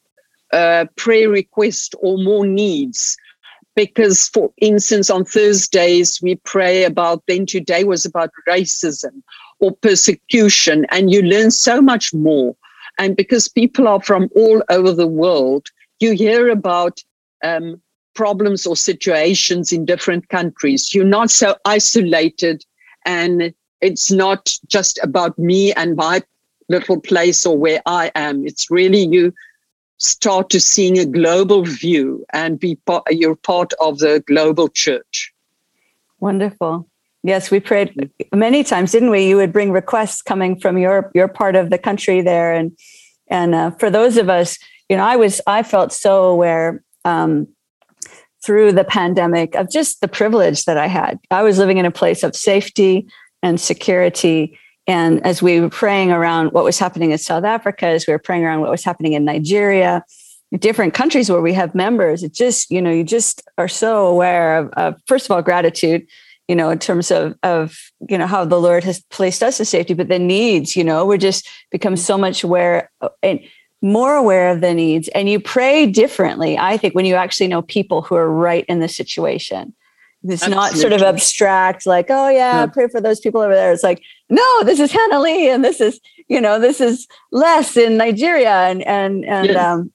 uh, 0.54 0.86
prayer 0.96 1.30
requests 1.30 1.96
or 2.00 2.18
more 2.18 2.46
needs 2.46 3.18
because 3.75 4.30
for 4.30 4.54
instance 4.62 5.10
on 5.10 5.25
thursdays 5.25 6.22
we 6.22 6.36
pray 6.36 6.84
about 6.84 7.24
then 7.27 7.46
today 7.46 7.84
was 7.84 8.06
about 8.06 8.30
racism 8.48 9.22
or 9.65 9.72
persecution, 9.72 10.86
and 10.91 11.12
you 11.12 11.22
learn 11.24 11.50
so 11.50 11.81
much 11.81 12.13
more. 12.13 12.55
And 13.00 13.15
because 13.15 13.48
people 13.48 13.88
are 13.88 14.01
from 14.01 14.29
all 14.36 14.63
over 14.69 14.91
the 14.91 15.07
world, 15.07 15.67
you 16.00 16.12
hear 16.13 16.50
about 16.50 17.03
um, 17.43 17.81
problems 18.13 18.67
or 18.67 18.75
situations 18.75 19.72
in 19.72 19.86
different 19.86 20.29
countries. 20.29 20.93
You're 20.93 21.05
not 21.19 21.31
so 21.31 21.55
isolated, 21.65 22.63
and 23.05 23.53
it's 23.81 24.12
not 24.12 24.55
just 24.67 25.00
about 25.01 25.38
me 25.39 25.74
and 25.74 25.95
my 25.95 26.22
little 26.69 27.01
place 27.01 27.45
or 27.45 27.57
where 27.57 27.81
I 27.86 28.12
am. 28.15 28.45
It's 28.45 28.69
really 28.69 29.05
you 29.07 29.34
start 29.98 30.50
to 30.51 30.60
seeing 30.60 31.00
a 31.00 31.05
global 31.05 31.63
view 31.63 32.25
and 32.34 32.60
be 32.60 32.75
part, 32.75 33.03
you're 33.10 33.36
part 33.36 33.74
of 33.79 34.00
the 34.00 34.24
global 34.27 34.67
church. 34.67 35.34
Wonderful. 36.19 36.88
Yes, 37.25 37.50
we 37.50 37.60
prayed 37.60 38.12
many 38.32 38.63
times, 38.63 38.91
didn't 38.91 39.10
we? 39.10 39.27
You 39.27 39.38
would 39.38 39.51
bring 39.51 39.72
requests 39.72 40.22
coming 40.22 40.60
from 40.60 40.77
your 40.77 41.10
your 41.15 41.27
part 41.27 41.55
of 41.55 41.72
the 41.72 41.79
country 41.79 42.22
there, 42.22 42.53
and 42.53 42.77
and 43.27 43.55
uh, 43.55 43.72
for 43.72 43.89
those 43.89 44.17
of 44.17 44.29
us, 44.29 44.60
you 44.89 44.98
know, 44.98 45.03
I 45.03 45.15
was 45.15 45.41
I 45.48 45.63
felt 45.63 45.91
so 45.91 46.25
aware 46.25 46.84
um, 47.03 47.48
through 48.46 48.74
the 48.74 48.84
pandemic 48.84 49.55
of 49.55 49.72
just 49.72 50.01
the 50.01 50.08
privilege 50.08 50.65
that 50.65 50.77
I 50.77 50.86
had. 50.86 51.17
I 51.32 51.41
was 51.41 51.58
living 51.58 51.79
in 51.79 51.86
a 51.88 51.91
place 51.91 52.22
of 52.22 52.36
safety 52.36 53.08
and 53.41 53.60
security. 53.60 54.60
And 54.86 55.25
as 55.25 55.41
we 55.41 55.60
were 55.60 55.70
praying 55.70 56.12
around 56.12 56.51
what 56.51 56.63
was 56.63 56.77
happening 56.77 57.10
in 57.10 57.17
South 57.17 57.44
Africa, 57.44 57.88
as 57.88 58.05
we 58.05 58.13
were 58.13 58.20
praying 58.20 58.46
around 58.46 58.62
what 58.62 58.70
was 58.70 58.84
happening 58.84 59.13
in 59.13 59.25
Nigeria, 59.25 60.05
different 60.60 60.94
countries 60.94 61.27
where 61.27 61.41
we 61.41 61.53
have 61.53 61.74
members, 61.74 62.22
it 62.22 62.36
just, 62.36 62.70
you 62.70 62.84
know, 62.84 62.91
you 62.91 63.03
just 63.03 63.41
are 63.58 63.67
so 63.67 64.05
aware 64.05 64.60
of, 64.60 64.70
of 64.74 65.01
first 65.08 65.25
of 65.25 65.32
all, 65.32 65.41
gratitude 65.41 66.05
you 66.48 66.56
know, 66.56 66.70
in 66.70 66.80
terms 66.80 67.12
of 67.12 67.36
of 67.44 67.78
you 68.10 68.18
know 68.18 68.28
how 68.28 68.46
the 68.46 68.60
Lord 68.60 68.84
has 68.84 69.02
placed 69.10 69.42
us 69.42 69.60
in 69.60 69.66
safety, 69.66 69.94
but 69.94 70.08
the 70.08 70.20
needs, 70.20 70.75
you 70.75 70.84
know, 70.84 71.06
we're 71.06 71.18
just 71.18 71.48
become 71.72 71.96
so 71.96 72.18
much 72.18 72.44
aware 72.44 72.92
and 73.24 73.40
more 73.82 74.16
aware 74.16 74.50
of 74.50 74.62
the 74.62 74.74
needs. 74.74 75.08
And 75.10 75.30
you 75.30 75.40
pray 75.40 75.86
differently, 75.86 76.58
I 76.58 76.78
think, 76.78 76.96
when 76.96 77.06
you 77.06 77.16
actually 77.16 77.48
know 77.48 77.62
people 77.62 78.02
who 78.02 78.16
are 78.16 78.30
right 78.30 78.66
in 78.68 78.80
the 78.80 78.88
situation. 78.88 79.74
It's 80.24 80.42
Absolutely. 80.42 80.56
not 80.56 80.74
sort 80.74 80.94
of 80.94 81.02
abstract, 81.04 81.86
like, 81.86 82.08
oh 82.10 82.30
yeah, 82.30 82.62
yeah, 82.62 82.66
pray 82.66 82.88
for 82.88 83.00
those 83.00 83.20
people 83.20 83.42
over 83.42 83.54
there. 83.54 83.72
It's 83.72 83.84
like, 83.84 84.02
no, 84.28 84.64
this 84.64 84.80
is 84.80 84.92
Hanneli, 84.92 85.54
and 85.54 85.64
this 85.64 85.80
is, 85.80 86.00
you 86.28 86.42
know, 86.42 86.58
this 86.60 86.82
is 86.82 87.08
Les 87.32 87.78
in 87.78 87.98
Nigeria, 87.98 88.50
and 88.50 88.82
and 88.88 89.24
and 89.25 89.48
yes. 89.48 89.64
um, 89.64 89.92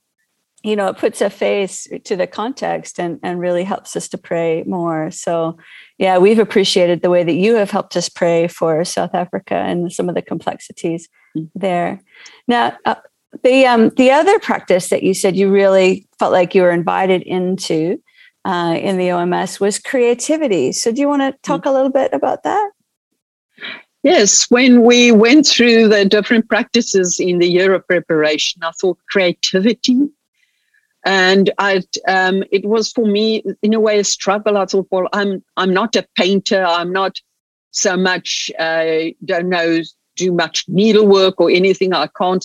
you 0.63 0.77
know, 0.77 0.89
it 0.89 0.99
puts 0.99 1.21
a 1.21 1.31
face 1.31 1.89
to 2.05 2.17
the 2.17 2.27
context 2.27 2.99
and 3.01 3.19
and 3.23 3.41
really 3.41 3.65
helps 3.65 3.97
us 3.97 4.09
to 4.09 4.19
pray 4.19 4.63
more. 4.67 5.11
So 5.11 5.57
yeah, 5.99 6.19
we've 6.19 6.39
appreciated 6.39 7.03
the 7.03 7.11
way 7.11 7.25
that 7.25 7.35
you 7.35 7.55
have 7.55 7.71
helped 7.71 7.97
us 7.97 8.09
pray 8.09 8.49
for 8.49 8.85
South 8.85 9.15
Africa 9.15 9.55
and 9.55 9.93
some 9.93 10.09
of 10.09 10.15
the 10.15 10.23
complexities 10.23 11.09
mm-hmm. 11.37 11.47
there. 11.59 12.01
Now, 12.47 12.77
uh, 12.85 12.97
the 13.43 13.67
um, 13.67 13.91
the 13.91 14.11
other 14.11 14.39
practice 14.39 14.89
that 14.89 15.03
you 15.03 15.15
said 15.15 15.37
you 15.37 15.51
really 15.51 16.07
felt 16.19 16.33
like 16.33 16.55
you 16.55 16.63
were 16.63 16.73
invited 16.73 17.23
into 17.23 18.03
uh, 18.45 18.77
in 18.81 18.99
the 18.99 19.09
OMS 19.09 19.61
was 19.61 19.79
creativity. 19.79 20.73
So, 20.73 20.93
do 20.93 21.01
you 21.01 21.09
want 21.09 21.23
to 21.23 21.39
talk 21.43 21.61
mm-hmm. 21.61 21.69
a 21.69 21.73
little 21.73 21.91
bit 21.91 22.13
about 22.13 22.43
that? 22.43 22.71
Yes, 24.03 24.51
when 24.51 24.83
we 24.83 25.13
went 25.13 25.47
through 25.47 25.89
the 25.89 26.07
different 26.07 26.49
practices 26.49 27.21
in 27.21 27.39
the 27.39 27.47
year 27.47 27.75
of 27.75 27.87
preparation, 27.87 28.63
I 28.63 28.71
thought 28.73 28.99
creativity 29.11 30.09
and 31.05 31.51
I, 31.59 31.83
um, 32.07 32.45
it 32.51 32.65
was 32.65 32.93
for 32.93 33.07
me 33.07 33.43
in 33.63 33.75
a 33.75 33.81
way 33.81 33.99
a 33.99 34.05
struggle. 34.05 34.59
I 34.59 34.67
thought, 34.67 34.89
well, 34.91 35.09
I'm 35.13 35.43
I'm 35.57 35.73
not 35.73 35.97
a 35.97 36.07
painter. 36.17 36.63
I'm 36.63 36.93
not 36.93 37.21
so 37.71 37.97
much 37.97 38.51
uh, 38.59 39.07
don't 39.25 39.49
know 39.49 39.81
do 40.17 40.33
much 40.33 40.67
needlework 40.69 41.41
or 41.41 41.51
anything. 41.51 41.95
I 41.95 42.09
can't 42.19 42.45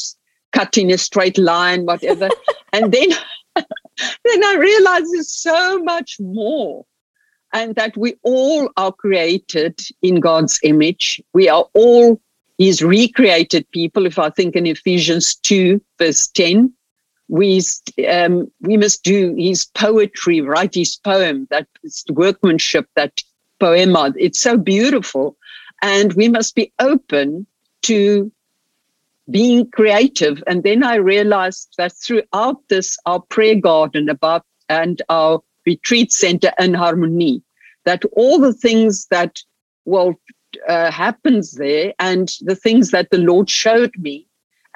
cut 0.53 0.77
in 0.77 0.89
a 0.89 0.97
straight 0.97 1.37
line, 1.37 1.85
whatever. 1.85 2.29
and 2.73 2.91
then 2.93 3.09
then 3.55 4.43
I 4.43 4.55
realized 4.57 5.07
there's 5.11 5.31
so 5.31 5.83
much 5.83 6.15
more, 6.19 6.85
and 7.53 7.75
that 7.75 7.97
we 7.97 8.15
all 8.23 8.69
are 8.77 8.93
created 8.93 9.79
in 10.01 10.21
God's 10.21 10.59
image. 10.63 11.21
We 11.33 11.49
are 11.49 11.65
all 11.73 12.21
His 12.57 12.81
recreated 12.81 13.69
people. 13.71 14.05
If 14.05 14.17
I 14.17 14.29
think 14.29 14.55
in 14.55 14.65
Ephesians 14.65 15.35
two 15.35 15.81
verse 15.99 16.27
ten 16.27 16.73
we 17.27 17.61
um, 18.07 18.51
we 18.61 18.77
must 18.77 19.03
do 19.03 19.33
his 19.37 19.65
poetry, 19.65 20.41
write 20.41 20.75
his 20.75 20.95
poem, 20.95 21.47
that 21.49 21.67
workmanship, 22.09 22.87
that 22.95 23.21
poema. 23.59 24.13
It's 24.17 24.39
so 24.39 24.57
beautiful, 24.57 25.37
and 25.81 26.13
we 26.13 26.27
must 26.29 26.55
be 26.55 26.71
open 26.79 27.47
to 27.83 28.31
being 29.31 29.69
creative. 29.71 30.43
And 30.45 30.63
then 30.63 30.83
I 30.83 30.95
realized 30.95 31.73
that 31.77 31.93
throughout 31.93 32.61
this, 32.69 32.97
our 33.05 33.21
prayer 33.21 33.55
garden 33.55 34.07
about 34.07 34.45
and 34.69 35.01
our 35.09 35.41
retreat 35.65 36.11
center 36.11 36.51
in 36.59 36.75
harmony, 36.75 37.41
that 37.85 38.03
all 38.13 38.39
the 38.39 38.53
things 38.53 39.07
that 39.07 39.41
well 39.85 40.13
uh, 40.67 40.91
happens 40.91 41.53
there, 41.53 41.93
and 41.97 42.35
the 42.41 42.55
things 42.55 42.91
that 42.91 43.09
the 43.09 43.17
Lord 43.17 43.49
showed 43.49 43.93
me, 43.97 44.27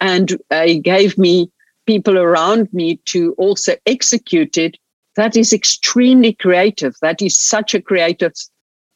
and 0.01 0.35
uh, 0.49 0.65
He 0.65 0.79
gave 0.79 1.15
me 1.17 1.51
people 1.89 2.19
around 2.19 2.71
me 2.71 2.97
to 3.05 3.33
also 3.39 3.73
execute 3.87 4.57
it, 4.59 4.77
that 5.15 5.35
is 5.35 5.51
extremely 5.51 6.33
creative. 6.33 6.93
That 7.01 7.19
is 7.19 7.35
such 7.35 7.73
a 7.73 7.81
creative 7.81 8.33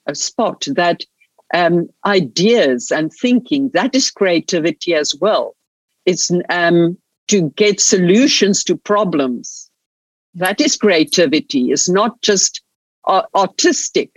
a 0.06 0.14
spot 0.14 0.68
that 0.76 1.04
um, 1.56 1.90
ideas 2.06 2.92
and 2.92 3.12
thinking, 3.12 3.70
that 3.74 3.96
is 3.96 4.12
creativity 4.12 4.94
as 4.94 5.16
well. 5.16 5.56
It's 6.06 6.30
um, 6.50 6.98
to 7.30 7.50
get 7.56 7.80
solutions 7.80 8.64
to 8.66 8.78
problems. 8.78 9.72
That 10.36 10.62
is 10.62 10.76
creativity. 10.76 11.72
It's 11.72 11.90
not 11.90 12.22
just 12.22 12.62
uh, 13.08 13.24
artistic 13.34 14.12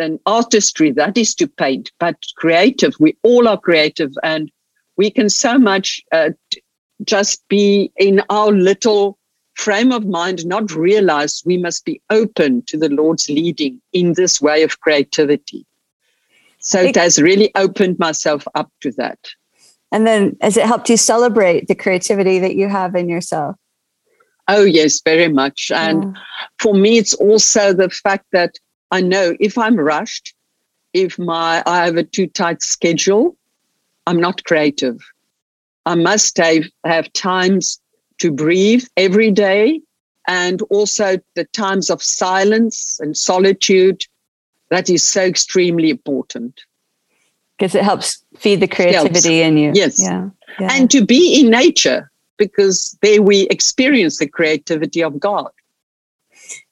and 0.00 0.18
artistry. 0.26 0.90
That 0.90 1.16
is 1.16 1.34
to 1.36 1.46
paint, 1.46 1.92
but 2.00 2.16
creative. 2.36 2.94
We 2.98 3.16
all 3.22 3.46
are 3.46 3.60
creative, 3.60 4.12
and 4.22 4.50
we 4.96 5.10
can 5.10 5.28
so 5.28 5.58
much 5.58 6.02
uh, 6.12 6.30
just 7.04 7.46
be 7.48 7.92
in 7.96 8.22
our 8.30 8.50
little 8.50 9.18
frame 9.54 9.92
of 9.92 10.06
mind, 10.06 10.46
not 10.46 10.70
realize 10.74 11.42
we 11.44 11.56
must 11.56 11.84
be 11.84 12.00
open 12.10 12.62
to 12.62 12.78
the 12.78 12.88
Lord's 12.88 13.28
leading 13.28 13.80
in 13.92 14.12
this 14.12 14.40
way 14.40 14.62
of 14.62 14.80
creativity. 14.80 15.66
So 16.58 16.80
it 16.80 16.96
has 16.96 17.20
really 17.20 17.52
opened 17.54 17.98
myself 17.98 18.46
up 18.54 18.70
to 18.80 18.90
that. 18.92 19.18
And 19.92 20.06
then 20.06 20.36
has 20.40 20.56
it 20.56 20.66
helped 20.66 20.90
you 20.90 20.96
celebrate 20.96 21.68
the 21.68 21.74
creativity 21.74 22.38
that 22.40 22.56
you 22.56 22.68
have 22.68 22.94
in 22.94 23.08
yourself? 23.08 23.56
Oh, 24.48 24.64
yes, 24.64 25.00
very 25.00 25.28
much. 25.28 25.70
And 25.70 26.02
yeah. 26.02 26.22
for 26.58 26.74
me, 26.74 26.98
it's 26.98 27.14
also 27.14 27.72
the 27.72 27.90
fact 27.90 28.26
that 28.32 28.56
I 28.90 29.00
know 29.00 29.36
if 29.40 29.58
I'm 29.58 29.76
rushed, 29.76 30.34
if 30.92 31.18
my 31.18 31.62
I 31.66 31.84
have 31.84 31.96
a 31.96 32.02
too 32.02 32.26
tight 32.26 32.62
schedule, 32.62 33.36
I'm 34.06 34.20
not 34.20 34.44
creative. 34.44 35.00
I 35.86 35.94
must 35.94 36.36
have, 36.36 36.64
have 36.84 37.12
times 37.12 37.80
to 38.18 38.32
breathe 38.32 38.84
every 38.96 39.30
day 39.30 39.80
and 40.26 40.60
also 40.62 41.18
the 41.36 41.44
times 41.44 41.90
of 41.90 42.02
silence 42.02 42.98
and 43.00 43.16
solitude. 43.16 44.04
That 44.70 44.90
is 44.90 45.04
so 45.04 45.22
extremely 45.22 45.88
important. 45.90 46.60
Because 47.56 47.74
it 47.74 47.84
helps 47.84 48.22
feed 48.36 48.60
the 48.60 48.66
creativity 48.66 49.40
in 49.40 49.56
you. 49.56 49.70
Yes. 49.74 50.02
Yeah. 50.02 50.28
yeah. 50.58 50.68
And 50.72 50.90
to 50.90 51.06
be 51.06 51.40
in 51.40 51.50
nature, 51.50 52.10
because 52.36 52.98
there 53.00 53.22
we 53.22 53.42
experience 53.42 54.18
the 54.18 54.26
creativity 54.26 55.02
of 55.02 55.18
God. 55.20 55.50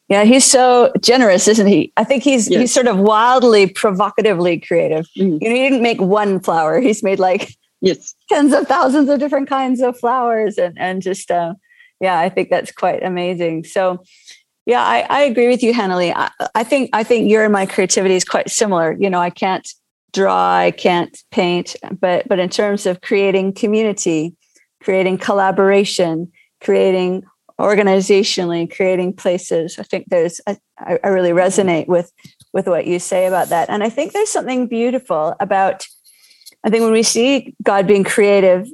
Yeah, 0.08 0.24
he's 0.24 0.44
so 0.44 0.92
generous, 1.00 1.48
isn't 1.48 1.66
he? 1.66 1.90
I 1.96 2.04
think 2.04 2.22
he's 2.22 2.50
yes. 2.50 2.60
he's 2.60 2.74
sort 2.74 2.88
of 2.88 2.98
wildly 2.98 3.68
provocatively 3.68 4.60
creative. 4.60 5.06
Mm. 5.16 5.38
You 5.40 5.48
know, 5.48 5.54
he 5.54 5.62
didn't 5.62 5.82
make 5.82 5.98
one 5.98 6.40
flower; 6.40 6.78
he's 6.78 7.02
made 7.02 7.18
like 7.18 7.56
yes 7.80 8.13
tens 8.28 8.52
of 8.52 8.66
thousands 8.66 9.08
of 9.08 9.18
different 9.18 9.48
kinds 9.48 9.80
of 9.80 9.98
flowers, 9.98 10.58
and 10.58 10.78
and 10.78 11.02
just 11.02 11.30
uh, 11.30 11.54
yeah, 12.00 12.18
I 12.18 12.28
think 12.28 12.50
that's 12.50 12.72
quite 12.72 13.02
amazing. 13.02 13.64
So, 13.64 14.02
yeah, 14.66 14.82
I, 14.82 15.06
I 15.08 15.20
agree 15.22 15.48
with 15.48 15.62
you, 15.62 15.72
Hanneli. 15.72 16.12
I, 16.14 16.30
I 16.54 16.64
think 16.64 16.90
I 16.92 17.04
think 17.04 17.30
your 17.30 17.44
and 17.44 17.52
my 17.52 17.66
creativity 17.66 18.14
is 18.14 18.24
quite 18.24 18.50
similar. 18.50 18.96
You 18.98 19.10
know, 19.10 19.20
I 19.20 19.30
can't 19.30 19.68
draw, 20.12 20.54
I 20.54 20.70
can't 20.70 21.16
paint, 21.30 21.76
but 22.00 22.28
but 22.28 22.38
in 22.38 22.48
terms 22.48 22.86
of 22.86 23.00
creating 23.00 23.54
community, 23.54 24.34
creating 24.82 25.18
collaboration, 25.18 26.30
creating 26.60 27.24
organizationally 27.60 28.68
creating 28.68 29.12
places 29.12 29.78
i 29.78 29.84
think 29.84 30.06
there's 30.08 30.40
I, 30.46 30.58
I, 30.80 31.08
really 31.08 31.30
resonate 31.30 31.86
with 31.86 32.10
with 32.52 32.66
what 32.66 32.84
you 32.84 32.98
say 32.98 33.26
about 33.26 33.50
that 33.50 33.70
and 33.70 33.84
i 33.84 33.88
think 33.88 34.12
there's 34.12 34.30
something 34.30 34.66
beautiful 34.66 35.36
about 35.38 35.86
i 36.64 36.70
think 36.70 36.82
when 36.82 36.92
we 36.92 37.02
see 37.02 37.54
god 37.62 37.86
being 37.86 38.04
creative 38.04 38.68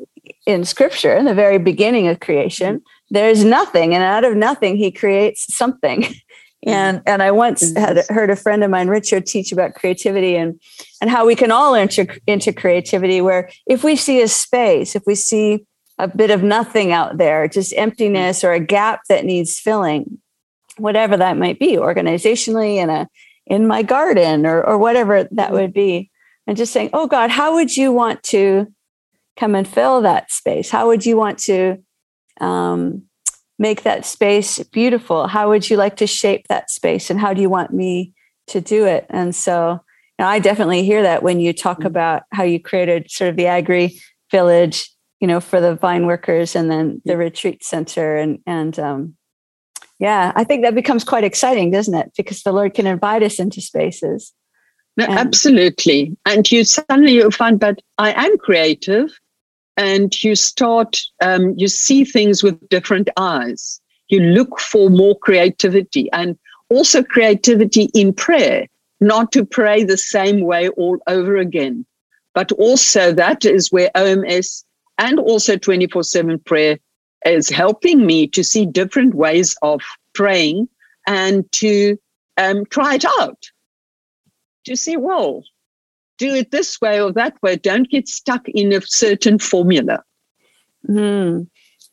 in 0.46 0.64
scripture 0.64 1.14
in 1.14 1.24
the 1.24 1.34
very 1.34 1.58
beginning 1.58 2.08
of 2.08 2.20
creation 2.20 2.82
there's 3.10 3.44
nothing 3.44 3.94
and 3.94 4.02
out 4.02 4.24
of 4.24 4.36
nothing 4.36 4.76
he 4.76 4.90
creates 4.90 5.54
something 5.54 6.06
and 6.66 7.02
and 7.06 7.22
i 7.22 7.30
once 7.30 7.76
had 7.76 8.04
heard 8.08 8.30
a 8.30 8.36
friend 8.36 8.62
of 8.62 8.70
mine 8.70 8.88
richard 8.88 9.26
teach 9.26 9.52
about 9.52 9.74
creativity 9.74 10.36
and 10.36 10.60
and 11.00 11.10
how 11.10 11.26
we 11.26 11.34
can 11.34 11.50
all 11.50 11.74
enter 11.74 12.06
into 12.26 12.52
creativity 12.52 13.20
where 13.20 13.50
if 13.66 13.82
we 13.82 13.96
see 13.96 14.20
a 14.20 14.28
space 14.28 14.94
if 14.94 15.02
we 15.06 15.14
see 15.14 15.64
a 16.00 16.08
bit 16.08 16.30
of 16.30 16.42
nothing 16.42 16.92
out 16.92 17.18
there, 17.18 17.46
just 17.46 17.74
emptiness 17.76 18.42
or 18.42 18.52
a 18.52 18.60
gap 18.60 19.02
that 19.08 19.24
needs 19.24 19.60
filling, 19.60 20.18
whatever 20.78 21.16
that 21.16 21.36
might 21.36 21.58
be, 21.58 21.76
organizationally 21.76 22.76
in 22.76 22.90
a 22.90 23.08
in 23.46 23.66
my 23.66 23.82
garden 23.82 24.46
or 24.46 24.62
or 24.62 24.78
whatever 24.78 25.24
that 25.24 25.48
mm-hmm. 25.48 25.54
would 25.54 25.72
be. 25.72 26.10
And 26.46 26.56
just 26.56 26.72
saying, 26.72 26.90
oh 26.92 27.06
God, 27.06 27.30
how 27.30 27.54
would 27.54 27.76
you 27.76 27.92
want 27.92 28.22
to 28.24 28.72
come 29.38 29.54
and 29.54 29.66
fill 29.66 30.02
that 30.02 30.32
space? 30.32 30.70
How 30.70 30.86
would 30.88 31.06
you 31.06 31.16
want 31.16 31.38
to 31.40 31.78
um, 32.40 33.02
make 33.58 33.82
that 33.82 34.04
space 34.04 34.58
beautiful? 34.64 35.26
How 35.26 35.48
would 35.48 35.70
you 35.70 35.76
like 35.76 35.96
to 35.96 36.06
shape 36.06 36.48
that 36.48 36.70
space? 36.70 37.10
And 37.10 37.20
how 37.20 37.34
do 37.34 37.40
you 37.40 37.50
want 37.50 37.72
me 37.72 38.12
to 38.48 38.60
do 38.60 38.86
it? 38.86 39.06
And 39.10 39.34
so 39.34 39.80
you 40.18 40.24
know, 40.24 40.26
I 40.26 40.38
definitely 40.38 40.84
hear 40.84 41.02
that 41.02 41.22
when 41.22 41.40
you 41.40 41.52
talk 41.52 41.78
mm-hmm. 41.78 41.86
about 41.86 42.22
how 42.32 42.42
you 42.42 42.60
created 42.60 43.10
sort 43.10 43.30
of 43.30 43.36
the 43.36 43.46
agri 43.46 44.00
village 44.30 44.90
you 45.20 45.26
know, 45.26 45.40
for 45.40 45.60
the 45.60 45.74
vine 45.74 46.06
workers 46.06 46.56
and 46.56 46.70
then 46.70 47.00
the 47.04 47.16
retreat 47.16 47.62
center. 47.62 48.16
And, 48.16 48.40
and, 48.46 48.78
um, 48.78 49.16
yeah, 49.98 50.32
I 50.34 50.44
think 50.44 50.62
that 50.62 50.74
becomes 50.74 51.04
quite 51.04 51.24
exciting, 51.24 51.70
doesn't 51.70 51.94
it? 51.94 52.12
Because 52.16 52.42
the 52.42 52.52
Lord 52.52 52.72
can 52.72 52.86
invite 52.86 53.22
us 53.22 53.38
into 53.38 53.60
spaces. 53.60 54.32
No, 55.00 55.06
and, 55.06 55.18
absolutely. 55.18 56.14
And 56.26 56.50
you 56.52 56.62
suddenly 56.62 57.14
you 57.14 57.30
find, 57.30 57.58
but 57.58 57.80
I 57.96 58.12
am 58.12 58.36
creative 58.36 59.10
and 59.78 60.22
you 60.22 60.36
start, 60.36 61.00
um, 61.22 61.54
you 61.56 61.68
see 61.68 62.04
things 62.04 62.42
with 62.42 62.68
different 62.68 63.08
eyes. 63.16 63.80
You 64.08 64.20
look 64.20 64.60
for 64.60 64.90
more 64.90 65.18
creativity 65.18 66.12
and 66.12 66.38
also 66.68 67.02
creativity 67.02 67.84
in 67.94 68.12
prayer, 68.12 68.66
not 69.00 69.32
to 69.32 69.42
pray 69.46 69.84
the 69.84 69.96
same 69.96 70.42
way 70.42 70.68
all 70.68 70.98
over 71.06 71.38
again. 71.38 71.86
But 72.34 72.52
also, 72.52 73.10
that 73.10 73.46
is 73.46 73.72
where 73.72 73.90
OMS 73.96 74.64
and 74.98 75.18
also 75.18 75.56
24 75.56 76.04
7 76.04 76.38
prayer 76.40 76.78
is 77.24 77.48
helping 77.48 78.04
me 78.04 78.26
to 78.28 78.44
see 78.44 78.66
different 78.66 79.14
ways 79.14 79.56
of 79.62 79.80
praying 80.14 80.68
and 81.06 81.50
to 81.52 81.96
um, 82.36 82.66
try 82.66 82.96
it 82.96 83.06
out. 83.18 83.50
To 84.70 84.76
see, 84.76 84.96
well, 84.96 85.42
do 86.16 86.32
it 86.32 86.52
this 86.52 86.80
way 86.80 87.02
or 87.02 87.12
that 87.14 87.34
way. 87.42 87.56
Don't 87.56 87.90
get 87.90 88.06
stuck 88.06 88.48
in 88.48 88.72
a 88.72 88.80
certain 88.82 89.40
formula. 89.40 90.04
Hmm. 90.86 91.40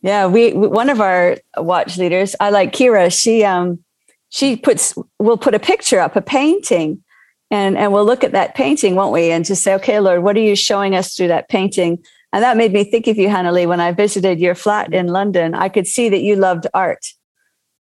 Yeah, 0.02 0.28
we 0.28 0.54
one 0.54 0.92
of 0.92 1.02
our 1.02 1.38
watch 1.58 1.98
leaders, 1.98 2.36
I 2.40 2.52
like 2.52 2.74
Kira. 2.74 3.12
She 3.12 3.44
um 3.44 3.80
she 4.30 4.56
puts 4.56 4.94
we'll 5.18 5.40
put 5.40 5.56
a 5.56 5.60
picture 5.60 6.00
up, 6.00 6.16
a 6.16 6.22
painting, 6.22 7.04
and 7.50 7.76
and 7.76 7.92
we'll 7.92 8.06
look 8.06 8.24
at 8.24 8.34
that 8.34 8.54
painting, 8.54 8.94
won't 8.94 9.12
we? 9.12 9.32
And 9.32 9.44
just 9.44 9.64
say, 9.64 9.74
okay, 9.74 10.00
Lord, 10.00 10.22
what 10.22 10.38
are 10.38 10.42
you 10.42 10.56
showing 10.56 10.94
us 10.94 11.16
through 11.16 11.30
that 11.30 11.50
painting? 11.50 11.98
And 12.32 12.44
that 12.44 12.58
made 12.58 12.74
me 12.74 12.84
think 12.84 13.08
of 13.08 13.18
you, 13.18 13.28
Hanneli, 13.28 13.66
when 13.66 13.80
I 13.80 13.92
visited 13.92 14.40
your 14.40 14.54
flat 14.54 14.94
in 14.94 15.08
London. 15.08 15.56
I 15.56 15.70
could 15.70 15.88
see 15.88 16.10
that 16.10 16.22
you 16.22 16.36
loved 16.36 16.68
art. 16.76 17.08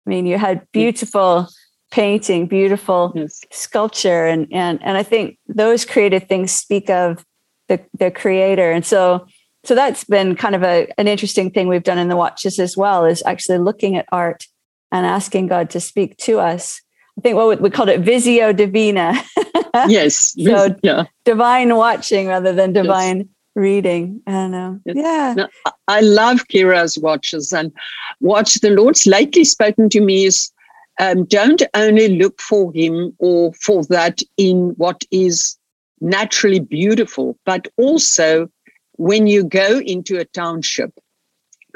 I 0.07 0.11
mean, 0.11 0.25
you 0.25 0.39
had 0.39 0.67
beautiful 0.73 1.49
painting, 1.90 2.46
beautiful 2.46 3.12
yes. 3.14 3.40
sculpture, 3.51 4.27
and 4.27 4.46
and 4.53 4.83
and 4.83 4.96
I 4.96 5.03
think 5.03 5.38
those 5.46 5.85
creative 5.85 6.25
things 6.25 6.53
speak 6.53 6.90
of 6.90 7.25
the 7.68 7.81
the 7.99 8.11
creator. 8.11 8.70
And 8.70 8.85
so 8.85 9.27
so 9.64 9.75
that's 9.75 10.05
been 10.05 10.37
kind 10.37 10.55
of 10.55 10.62
a 10.62 10.88
an 10.99 11.09
interesting 11.09 11.51
thing 11.51 11.68
we've 11.68 11.83
done 11.83 11.99
in 11.99 12.09
the 12.09 12.16
watches 12.16 12.59
as 12.59 12.77
well, 12.77 13.05
is 13.05 13.22
actually 13.27 13.59
looking 13.59 13.96
at 13.96 14.07
art 14.12 14.44
and 14.92 15.07
asking 15.07 15.49
God 15.49 15.70
to 15.70 15.81
speak 15.81 16.16
to 16.18 16.38
us. 16.38 16.81
I 17.18 17.22
think 17.22 17.37
what 17.37 17.61
we 17.61 17.70
called 17.70 17.88
it 17.88 18.01
visio 18.01 18.53
divina. 18.53 19.14
yes. 19.88 20.35
so 20.42 20.75
yeah. 20.83 21.05
divine 21.25 21.75
watching 21.77 22.29
rather 22.29 22.53
than 22.53 22.72
divine 22.72 23.18
yes 23.18 23.27
reading. 23.57 24.20
I 24.27 24.46
know. 24.46 24.79
Yeah. 24.85 25.35
Now, 25.37 25.49
I 25.88 26.03
love 26.03 26.46
Kira's 26.46 26.99
watches 26.99 27.53
and 27.53 27.72
what 28.20 28.55
the 28.62 28.70
Lord's 28.70 29.07
lately 29.07 29.44
spoken 29.44 29.88
to 29.88 30.01
me 30.01 30.27
is 30.27 30.53
um, 30.99 31.25
don't 31.25 31.63
only 31.75 32.09
look 32.17 32.41
for 32.41 32.73
him 32.73 33.15
or 33.19 33.53
for 33.55 33.85
that 33.85 34.23
in 34.37 34.71
what 34.77 35.05
is 35.11 35.57
naturally 36.01 36.61
beautiful, 36.61 37.39
but 37.45 37.69
also 37.77 38.49
when 38.93 39.27
you 39.27 39.45
go 39.45 39.81
into 39.81 40.19
a 40.19 40.25
township 40.25 40.93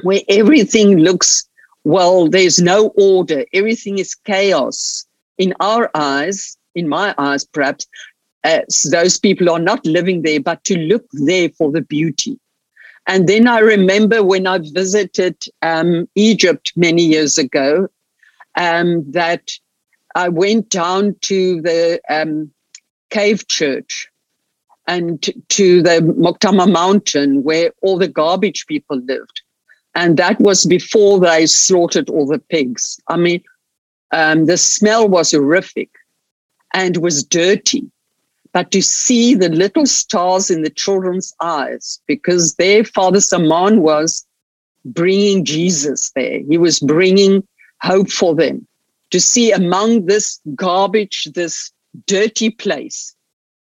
where 0.03 0.21
everything 0.29 0.99
looks 0.99 1.47
well, 1.85 2.29
there's 2.29 2.61
no 2.61 2.89
order, 2.99 3.45
everything 3.53 3.99
is 3.99 4.15
chaos. 4.15 5.07
In 5.39 5.55
our 5.61 5.91
eyes, 5.95 6.57
in 6.75 6.89
my 6.89 7.15
eyes, 7.17 7.47
perhaps, 7.47 7.87
as 8.45 8.83
those 8.91 9.19
people 9.19 9.49
are 9.49 9.59
not 9.59 9.85
living 9.87 10.23
there, 10.23 10.41
but 10.41 10.63
to 10.65 10.79
look 10.79 11.07
there 11.13 11.49
for 11.51 11.73
the 11.73 11.81
beauty. 11.81 12.39
And 13.07 13.29
then 13.29 13.49
I 13.49 13.61
remember 13.61 14.23
when 14.23 14.47
I 14.47 14.59
visited 14.59 15.43
um, 15.63 16.09
Egypt 16.15 16.73
many 16.77 17.03
years 17.03 17.39
ago, 17.39 17.89
um, 18.61 19.11
that 19.13 19.53
I 20.15 20.29
went 20.29 20.69
down 20.69 21.17
to 21.23 21.63
the 21.63 22.01
um, 22.09 22.51
cave 23.09 23.49
church 23.49 24.09
and 24.87 25.23
to 25.49 25.83
the 25.83 26.01
Mokattam 26.19 26.71
mountain 26.71 27.43
where 27.43 27.73
all 27.83 27.97
the 27.97 28.09
garbage 28.09 28.67
people 28.67 29.01
lived. 29.01 29.41
And 29.95 30.17
that 30.19 30.39
was 30.41 30.67
before 30.67 31.19
they 31.19 31.47
slaughtered 31.47 32.11
all 32.11 32.27
the 32.27 32.39
pigs. 32.39 33.01
I 33.09 33.17
mean, 33.17 33.43
um, 34.13 34.47
the 34.47 34.57
smell 34.57 35.09
was 35.09 35.31
horrific 35.31 35.91
and 36.75 36.97
was 36.99 37.25
dirty 37.25 37.91
but 38.53 38.71
to 38.73 38.83
see 38.83 39.35
the 39.35 39.49
little 39.49 39.87
stars 39.87 40.51
in 40.51 40.63
the 40.63 40.71
children's 40.71 41.33
eyes 41.41 42.01
because 42.07 42.55
their 42.57 42.85
father 42.85 43.21
Saman 43.21 43.81
was 43.81 44.27
bringing 44.85 45.45
Jesus 45.45 46.11
there. 46.17 46.41
He 46.49 46.59
was 46.59 46.81
bringing 46.81 47.47
hope 47.83 48.11
for 48.11 48.35
them, 48.35 48.67
to 49.11 49.21
see 49.21 49.53
among 49.53 50.07
this 50.07 50.41
garbage, 50.55 51.25
this 51.35 51.73
dirty 52.07 52.51
place, 52.51 53.15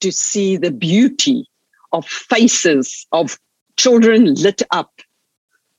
to 0.01 0.13
see 0.13 0.57
the 0.57 0.71
beauty 0.71 1.49
of 1.93 2.07
faces 2.07 3.07
of 3.13 3.39
children 3.77 4.35
lit 4.35 4.63
up. 4.71 5.01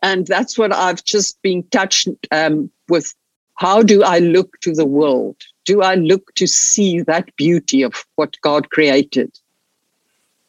And 0.01 0.27
that's 0.27 0.57
what 0.57 0.73
I've 0.73 1.03
just 1.03 1.41
been 1.41 1.63
touched 1.69 2.09
um, 2.31 2.69
with. 2.89 3.13
How 3.57 3.81
do 3.81 4.03
I 4.03 4.19
look 4.19 4.59
to 4.61 4.73
the 4.73 4.85
world? 4.85 5.37
Do 5.63 5.81
I 5.81 5.95
look 5.95 6.35
to 6.35 6.45
see 6.45 7.01
that 7.03 7.33
beauty 7.37 7.83
of 7.83 8.05
what 8.15 8.35
God 8.41 8.69
created? 8.69 9.39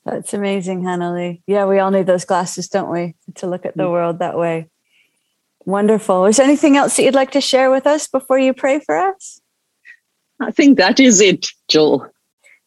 That's 0.04 0.34
amazing, 0.34 0.82
Hanneli. 0.82 1.40
Yeah, 1.46 1.66
we 1.66 1.78
all 1.78 1.90
need 1.90 2.06
those 2.06 2.24
glasses, 2.24 2.68
don't 2.68 2.90
we, 2.90 3.14
to 3.36 3.46
look 3.46 3.64
at 3.64 3.76
the 3.76 3.84
mm. 3.84 3.92
world 3.92 4.18
that 4.18 4.36
way. 4.36 4.68
Wonderful. 5.66 6.26
Is 6.26 6.37
there 6.37 6.46
anything 6.46 6.76
else 6.76 6.96
that 6.96 7.02
you'd 7.02 7.14
like 7.14 7.33
to 7.33 7.40
share 7.40 7.70
with 7.70 7.87
us 7.87 8.07
before 8.07 8.38
you 8.38 8.55
pray 8.55 8.79
for 8.79 8.96
us? 8.96 9.40
I 10.40 10.52
think 10.52 10.79
that 10.79 11.00
is 11.00 11.20
it, 11.20 11.48
Joel. 11.68 12.09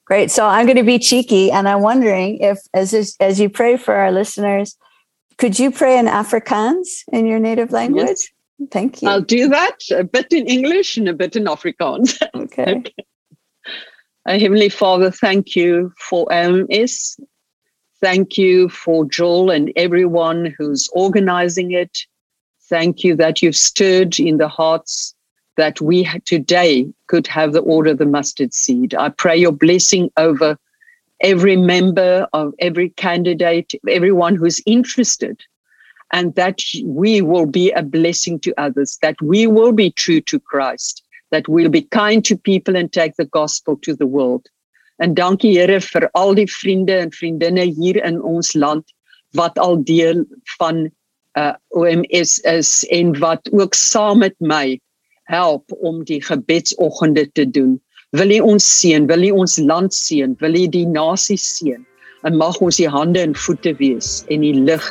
Great. 0.05 0.31
So 0.31 0.45
I'm 0.45 0.65
going 0.65 0.77
to 0.77 0.83
be 0.83 0.99
cheeky, 0.99 1.51
and 1.51 1.67
I'm 1.67 1.81
wondering 1.81 2.39
if, 2.39 2.59
as 2.73 3.15
as 3.19 3.39
you 3.39 3.49
pray 3.49 3.77
for 3.77 3.93
our 3.93 4.11
listeners, 4.11 4.75
could 5.37 5.57
you 5.57 5.71
pray 5.71 5.97
in 5.97 6.07
Afrikaans 6.07 7.03
in 7.13 7.25
your 7.25 7.39
native 7.39 7.71
language? 7.71 8.07
Yes. 8.07 8.29
Thank 8.71 9.01
you. 9.01 9.07
I'll 9.07 9.21
do 9.21 9.47
that 9.47 9.77
a 9.91 10.03
bit 10.03 10.33
in 10.33 10.45
English 10.47 10.97
and 10.97 11.07
a 11.07 11.13
bit 11.13 11.35
in 11.35 11.45
Afrikaans. 11.45 12.21
Okay. 12.35 12.77
okay. 12.77 13.05
Uh, 14.25 14.37
Heavenly 14.37 14.69
Father, 14.69 15.09
thank 15.09 15.55
you 15.55 15.93
for 15.97 16.25
OMS. 16.27 17.17
Thank 18.01 18.37
you 18.37 18.67
for 18.67 19.05
Joel 19.05 19.49
and 19.51 19.71
everyone 19.75 20.53
who's 20.57 20.89
organizing 20.91 21.71
it. 21.71 22.05
Thank 22.69 23.03
you 23.03 23.15
that 23.15 23.41
you've 23.41 23.55
stirred 23.55 24.19
in 24.19 24.37
the 24.37 24.47
hearts 24.47 25.15
that 25.57 25.81
we 25.81 26.07
today 26.25 26.87
could 27.07 27.25
have 27.27 27.51
the 27.51 27.61
order 27.61 27.91
of 27.91 27.97
the 27.97 28.05
mustard 28.05 28.53
seed. 28.53 28.93
I 28.93 29.09
pray 29.09 29.35
your 29.35 29.51
blessing 29.51 30.11
over 30.17 30.57
every 31.21 31.55
member 31.55 32.27
of 32.31 32.53
every 32.59 32.89
candidate, 32.91 33.73
everyone 33.89 34.35
who's 34.35 34.61
interested, 34.65 35.41
and 36.11 36.35
that 36.35 36.61
we 36.85 37.21
will 37.21 37.47
be 37.47 37.71
a 37.71 37.81
blessing 37.81 38.39
to 38.41 38.53
others, 38.57 38.99
that 39.01 39.19
we 39.21 39.47
will 39.47 39.71
be 39.71 39.91
true 39.91 40.21
to 40.21 40.39
Christ, 40.39 41.03
that 41.31 41.47
we'll 41.47 41.69
be 41.69 41.81
kind 41.81 42.23
to 42.25 42.37
people 42.37 42.75
and 42.75 42.93
take 42.93 43.15
the 43.15 43.25
gospel 43.25 43.77
to 43.77 43.95
the 43.95 44.07
world. 44.07 44.47
En 45.01 45.15
dankie 45.15 45.51
Here 45.53 45.79
vir 45.79 46.09
al 46.13 46.35
die 46.35 46.45
vriende 46.45 46.99
en 46.99 47.11
vriendinne 47.11 47.65
hier 47.73 48.03
in 48.05 48.21
ons 48.21 48.53
land 48.55 48.85
wat 49.33 49.57
al 49.57 49.77
deel 49.83 50.25
van 50.57 50.89
uh 51.37 51.53
OMS 51.69 52.39
is 52.49 52.85
en 52.89 53.13
wat 53.19 53.49
ook 53.51 53.73
saam 53.73 54.19
met 54.25 54.35
my 54.39 54.79
help 55.29 55.71
om 55.79 56.03
die 56.03 56.23
gebedsoggende 56.23 57.29
te 57.31 57.49
doen. 57.49 57.77
Wil 58.09 58.31
U 58.31 58.39
ons 58.39 58.65
seën, 58.79 59.05
wil 59.05 59.23
U 59.23 59.29
ons 59.43 59.57
land 59.57 59.93
seën, 59.93 60.33
wil 60.39 60.55
U 60.57 60.65
die 60.67 60.87
nasie 60.87 61.37
seën. 61.37 61.85
En 62.25 62.35
mag 62.37 62.57
ons 62.59 62.81
die 62.81 62.89
hande 62.89 63.21
en 63.21 63.35
voete 63.35 63.75
wees 63.77 64.23
en 64.33 64.41
die 64.41 64.55
lig 64.57 64.89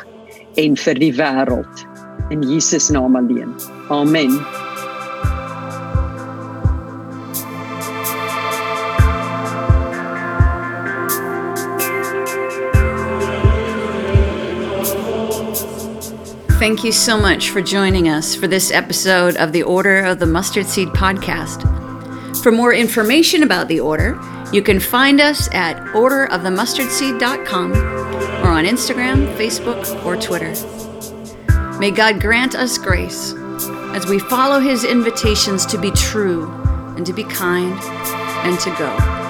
en 0.57 0.79
vir 0.79 1.03
die 1.03 1.13
wêreld 1.19 1.85
in 2.31 2.47
Jesus 2.47 2.89
naam 2.95 3.17
alleen. 3.17 3.53
Amen. 3.89 4.68
Thank 16.59 16.83
you 16.83 16.91
so 16.91 17.17
much 17.17 17.51
for 17.51 17.63
joining 17.63 18.09
us 18.09 18.35
for 18.35 18.49
this 18.49 18.73
episode 18.73 19.37
of 19.37 19.53
the 19.53 19.63
Order 19.63 20.01
of 20.01 20.19
the 20.19 20.27
Mustard 20.27 20.67
Seed 20.67 20.89
podcast. 20.89 21.63
For 22.43 22.51
more 22.51 22.75
information 22.75 23.45
about 23.45 23.69
the 23.69 23.79
order, 23.79 24.21
you 24.53 24.61
can 24.61 24.81
find 24.81 25.21
us 25.21 25.49
at 25.55 25.77
orderofthemustardseed.com 25.95 27.73
or 27.73 28.49
on 28.49 28.65
Instagram, 28.65 29.33
Facebook, 29.37 30.05
or 30.05 30.17
Twitter. 30.17 30.53
May 31.79 31.93
God 31.93 32.21
grant 32.21 32.57
us 32.57 32.77
grace 32.77 33.35
as 33.95 34.07
we 34.07 34.19
follow 34.19 34.59
his 34.59 34.83
invitations 34.83 35.65
to 35.67 35.79
be 35.79 35.93
true 35.93 36.51
and 36.97 37.07
to 37.07 37.13
be 37.13 37.23
kind 37.23 37.79
and 38.45 38.59
to 38.59 38.71
go. 38.71 39.28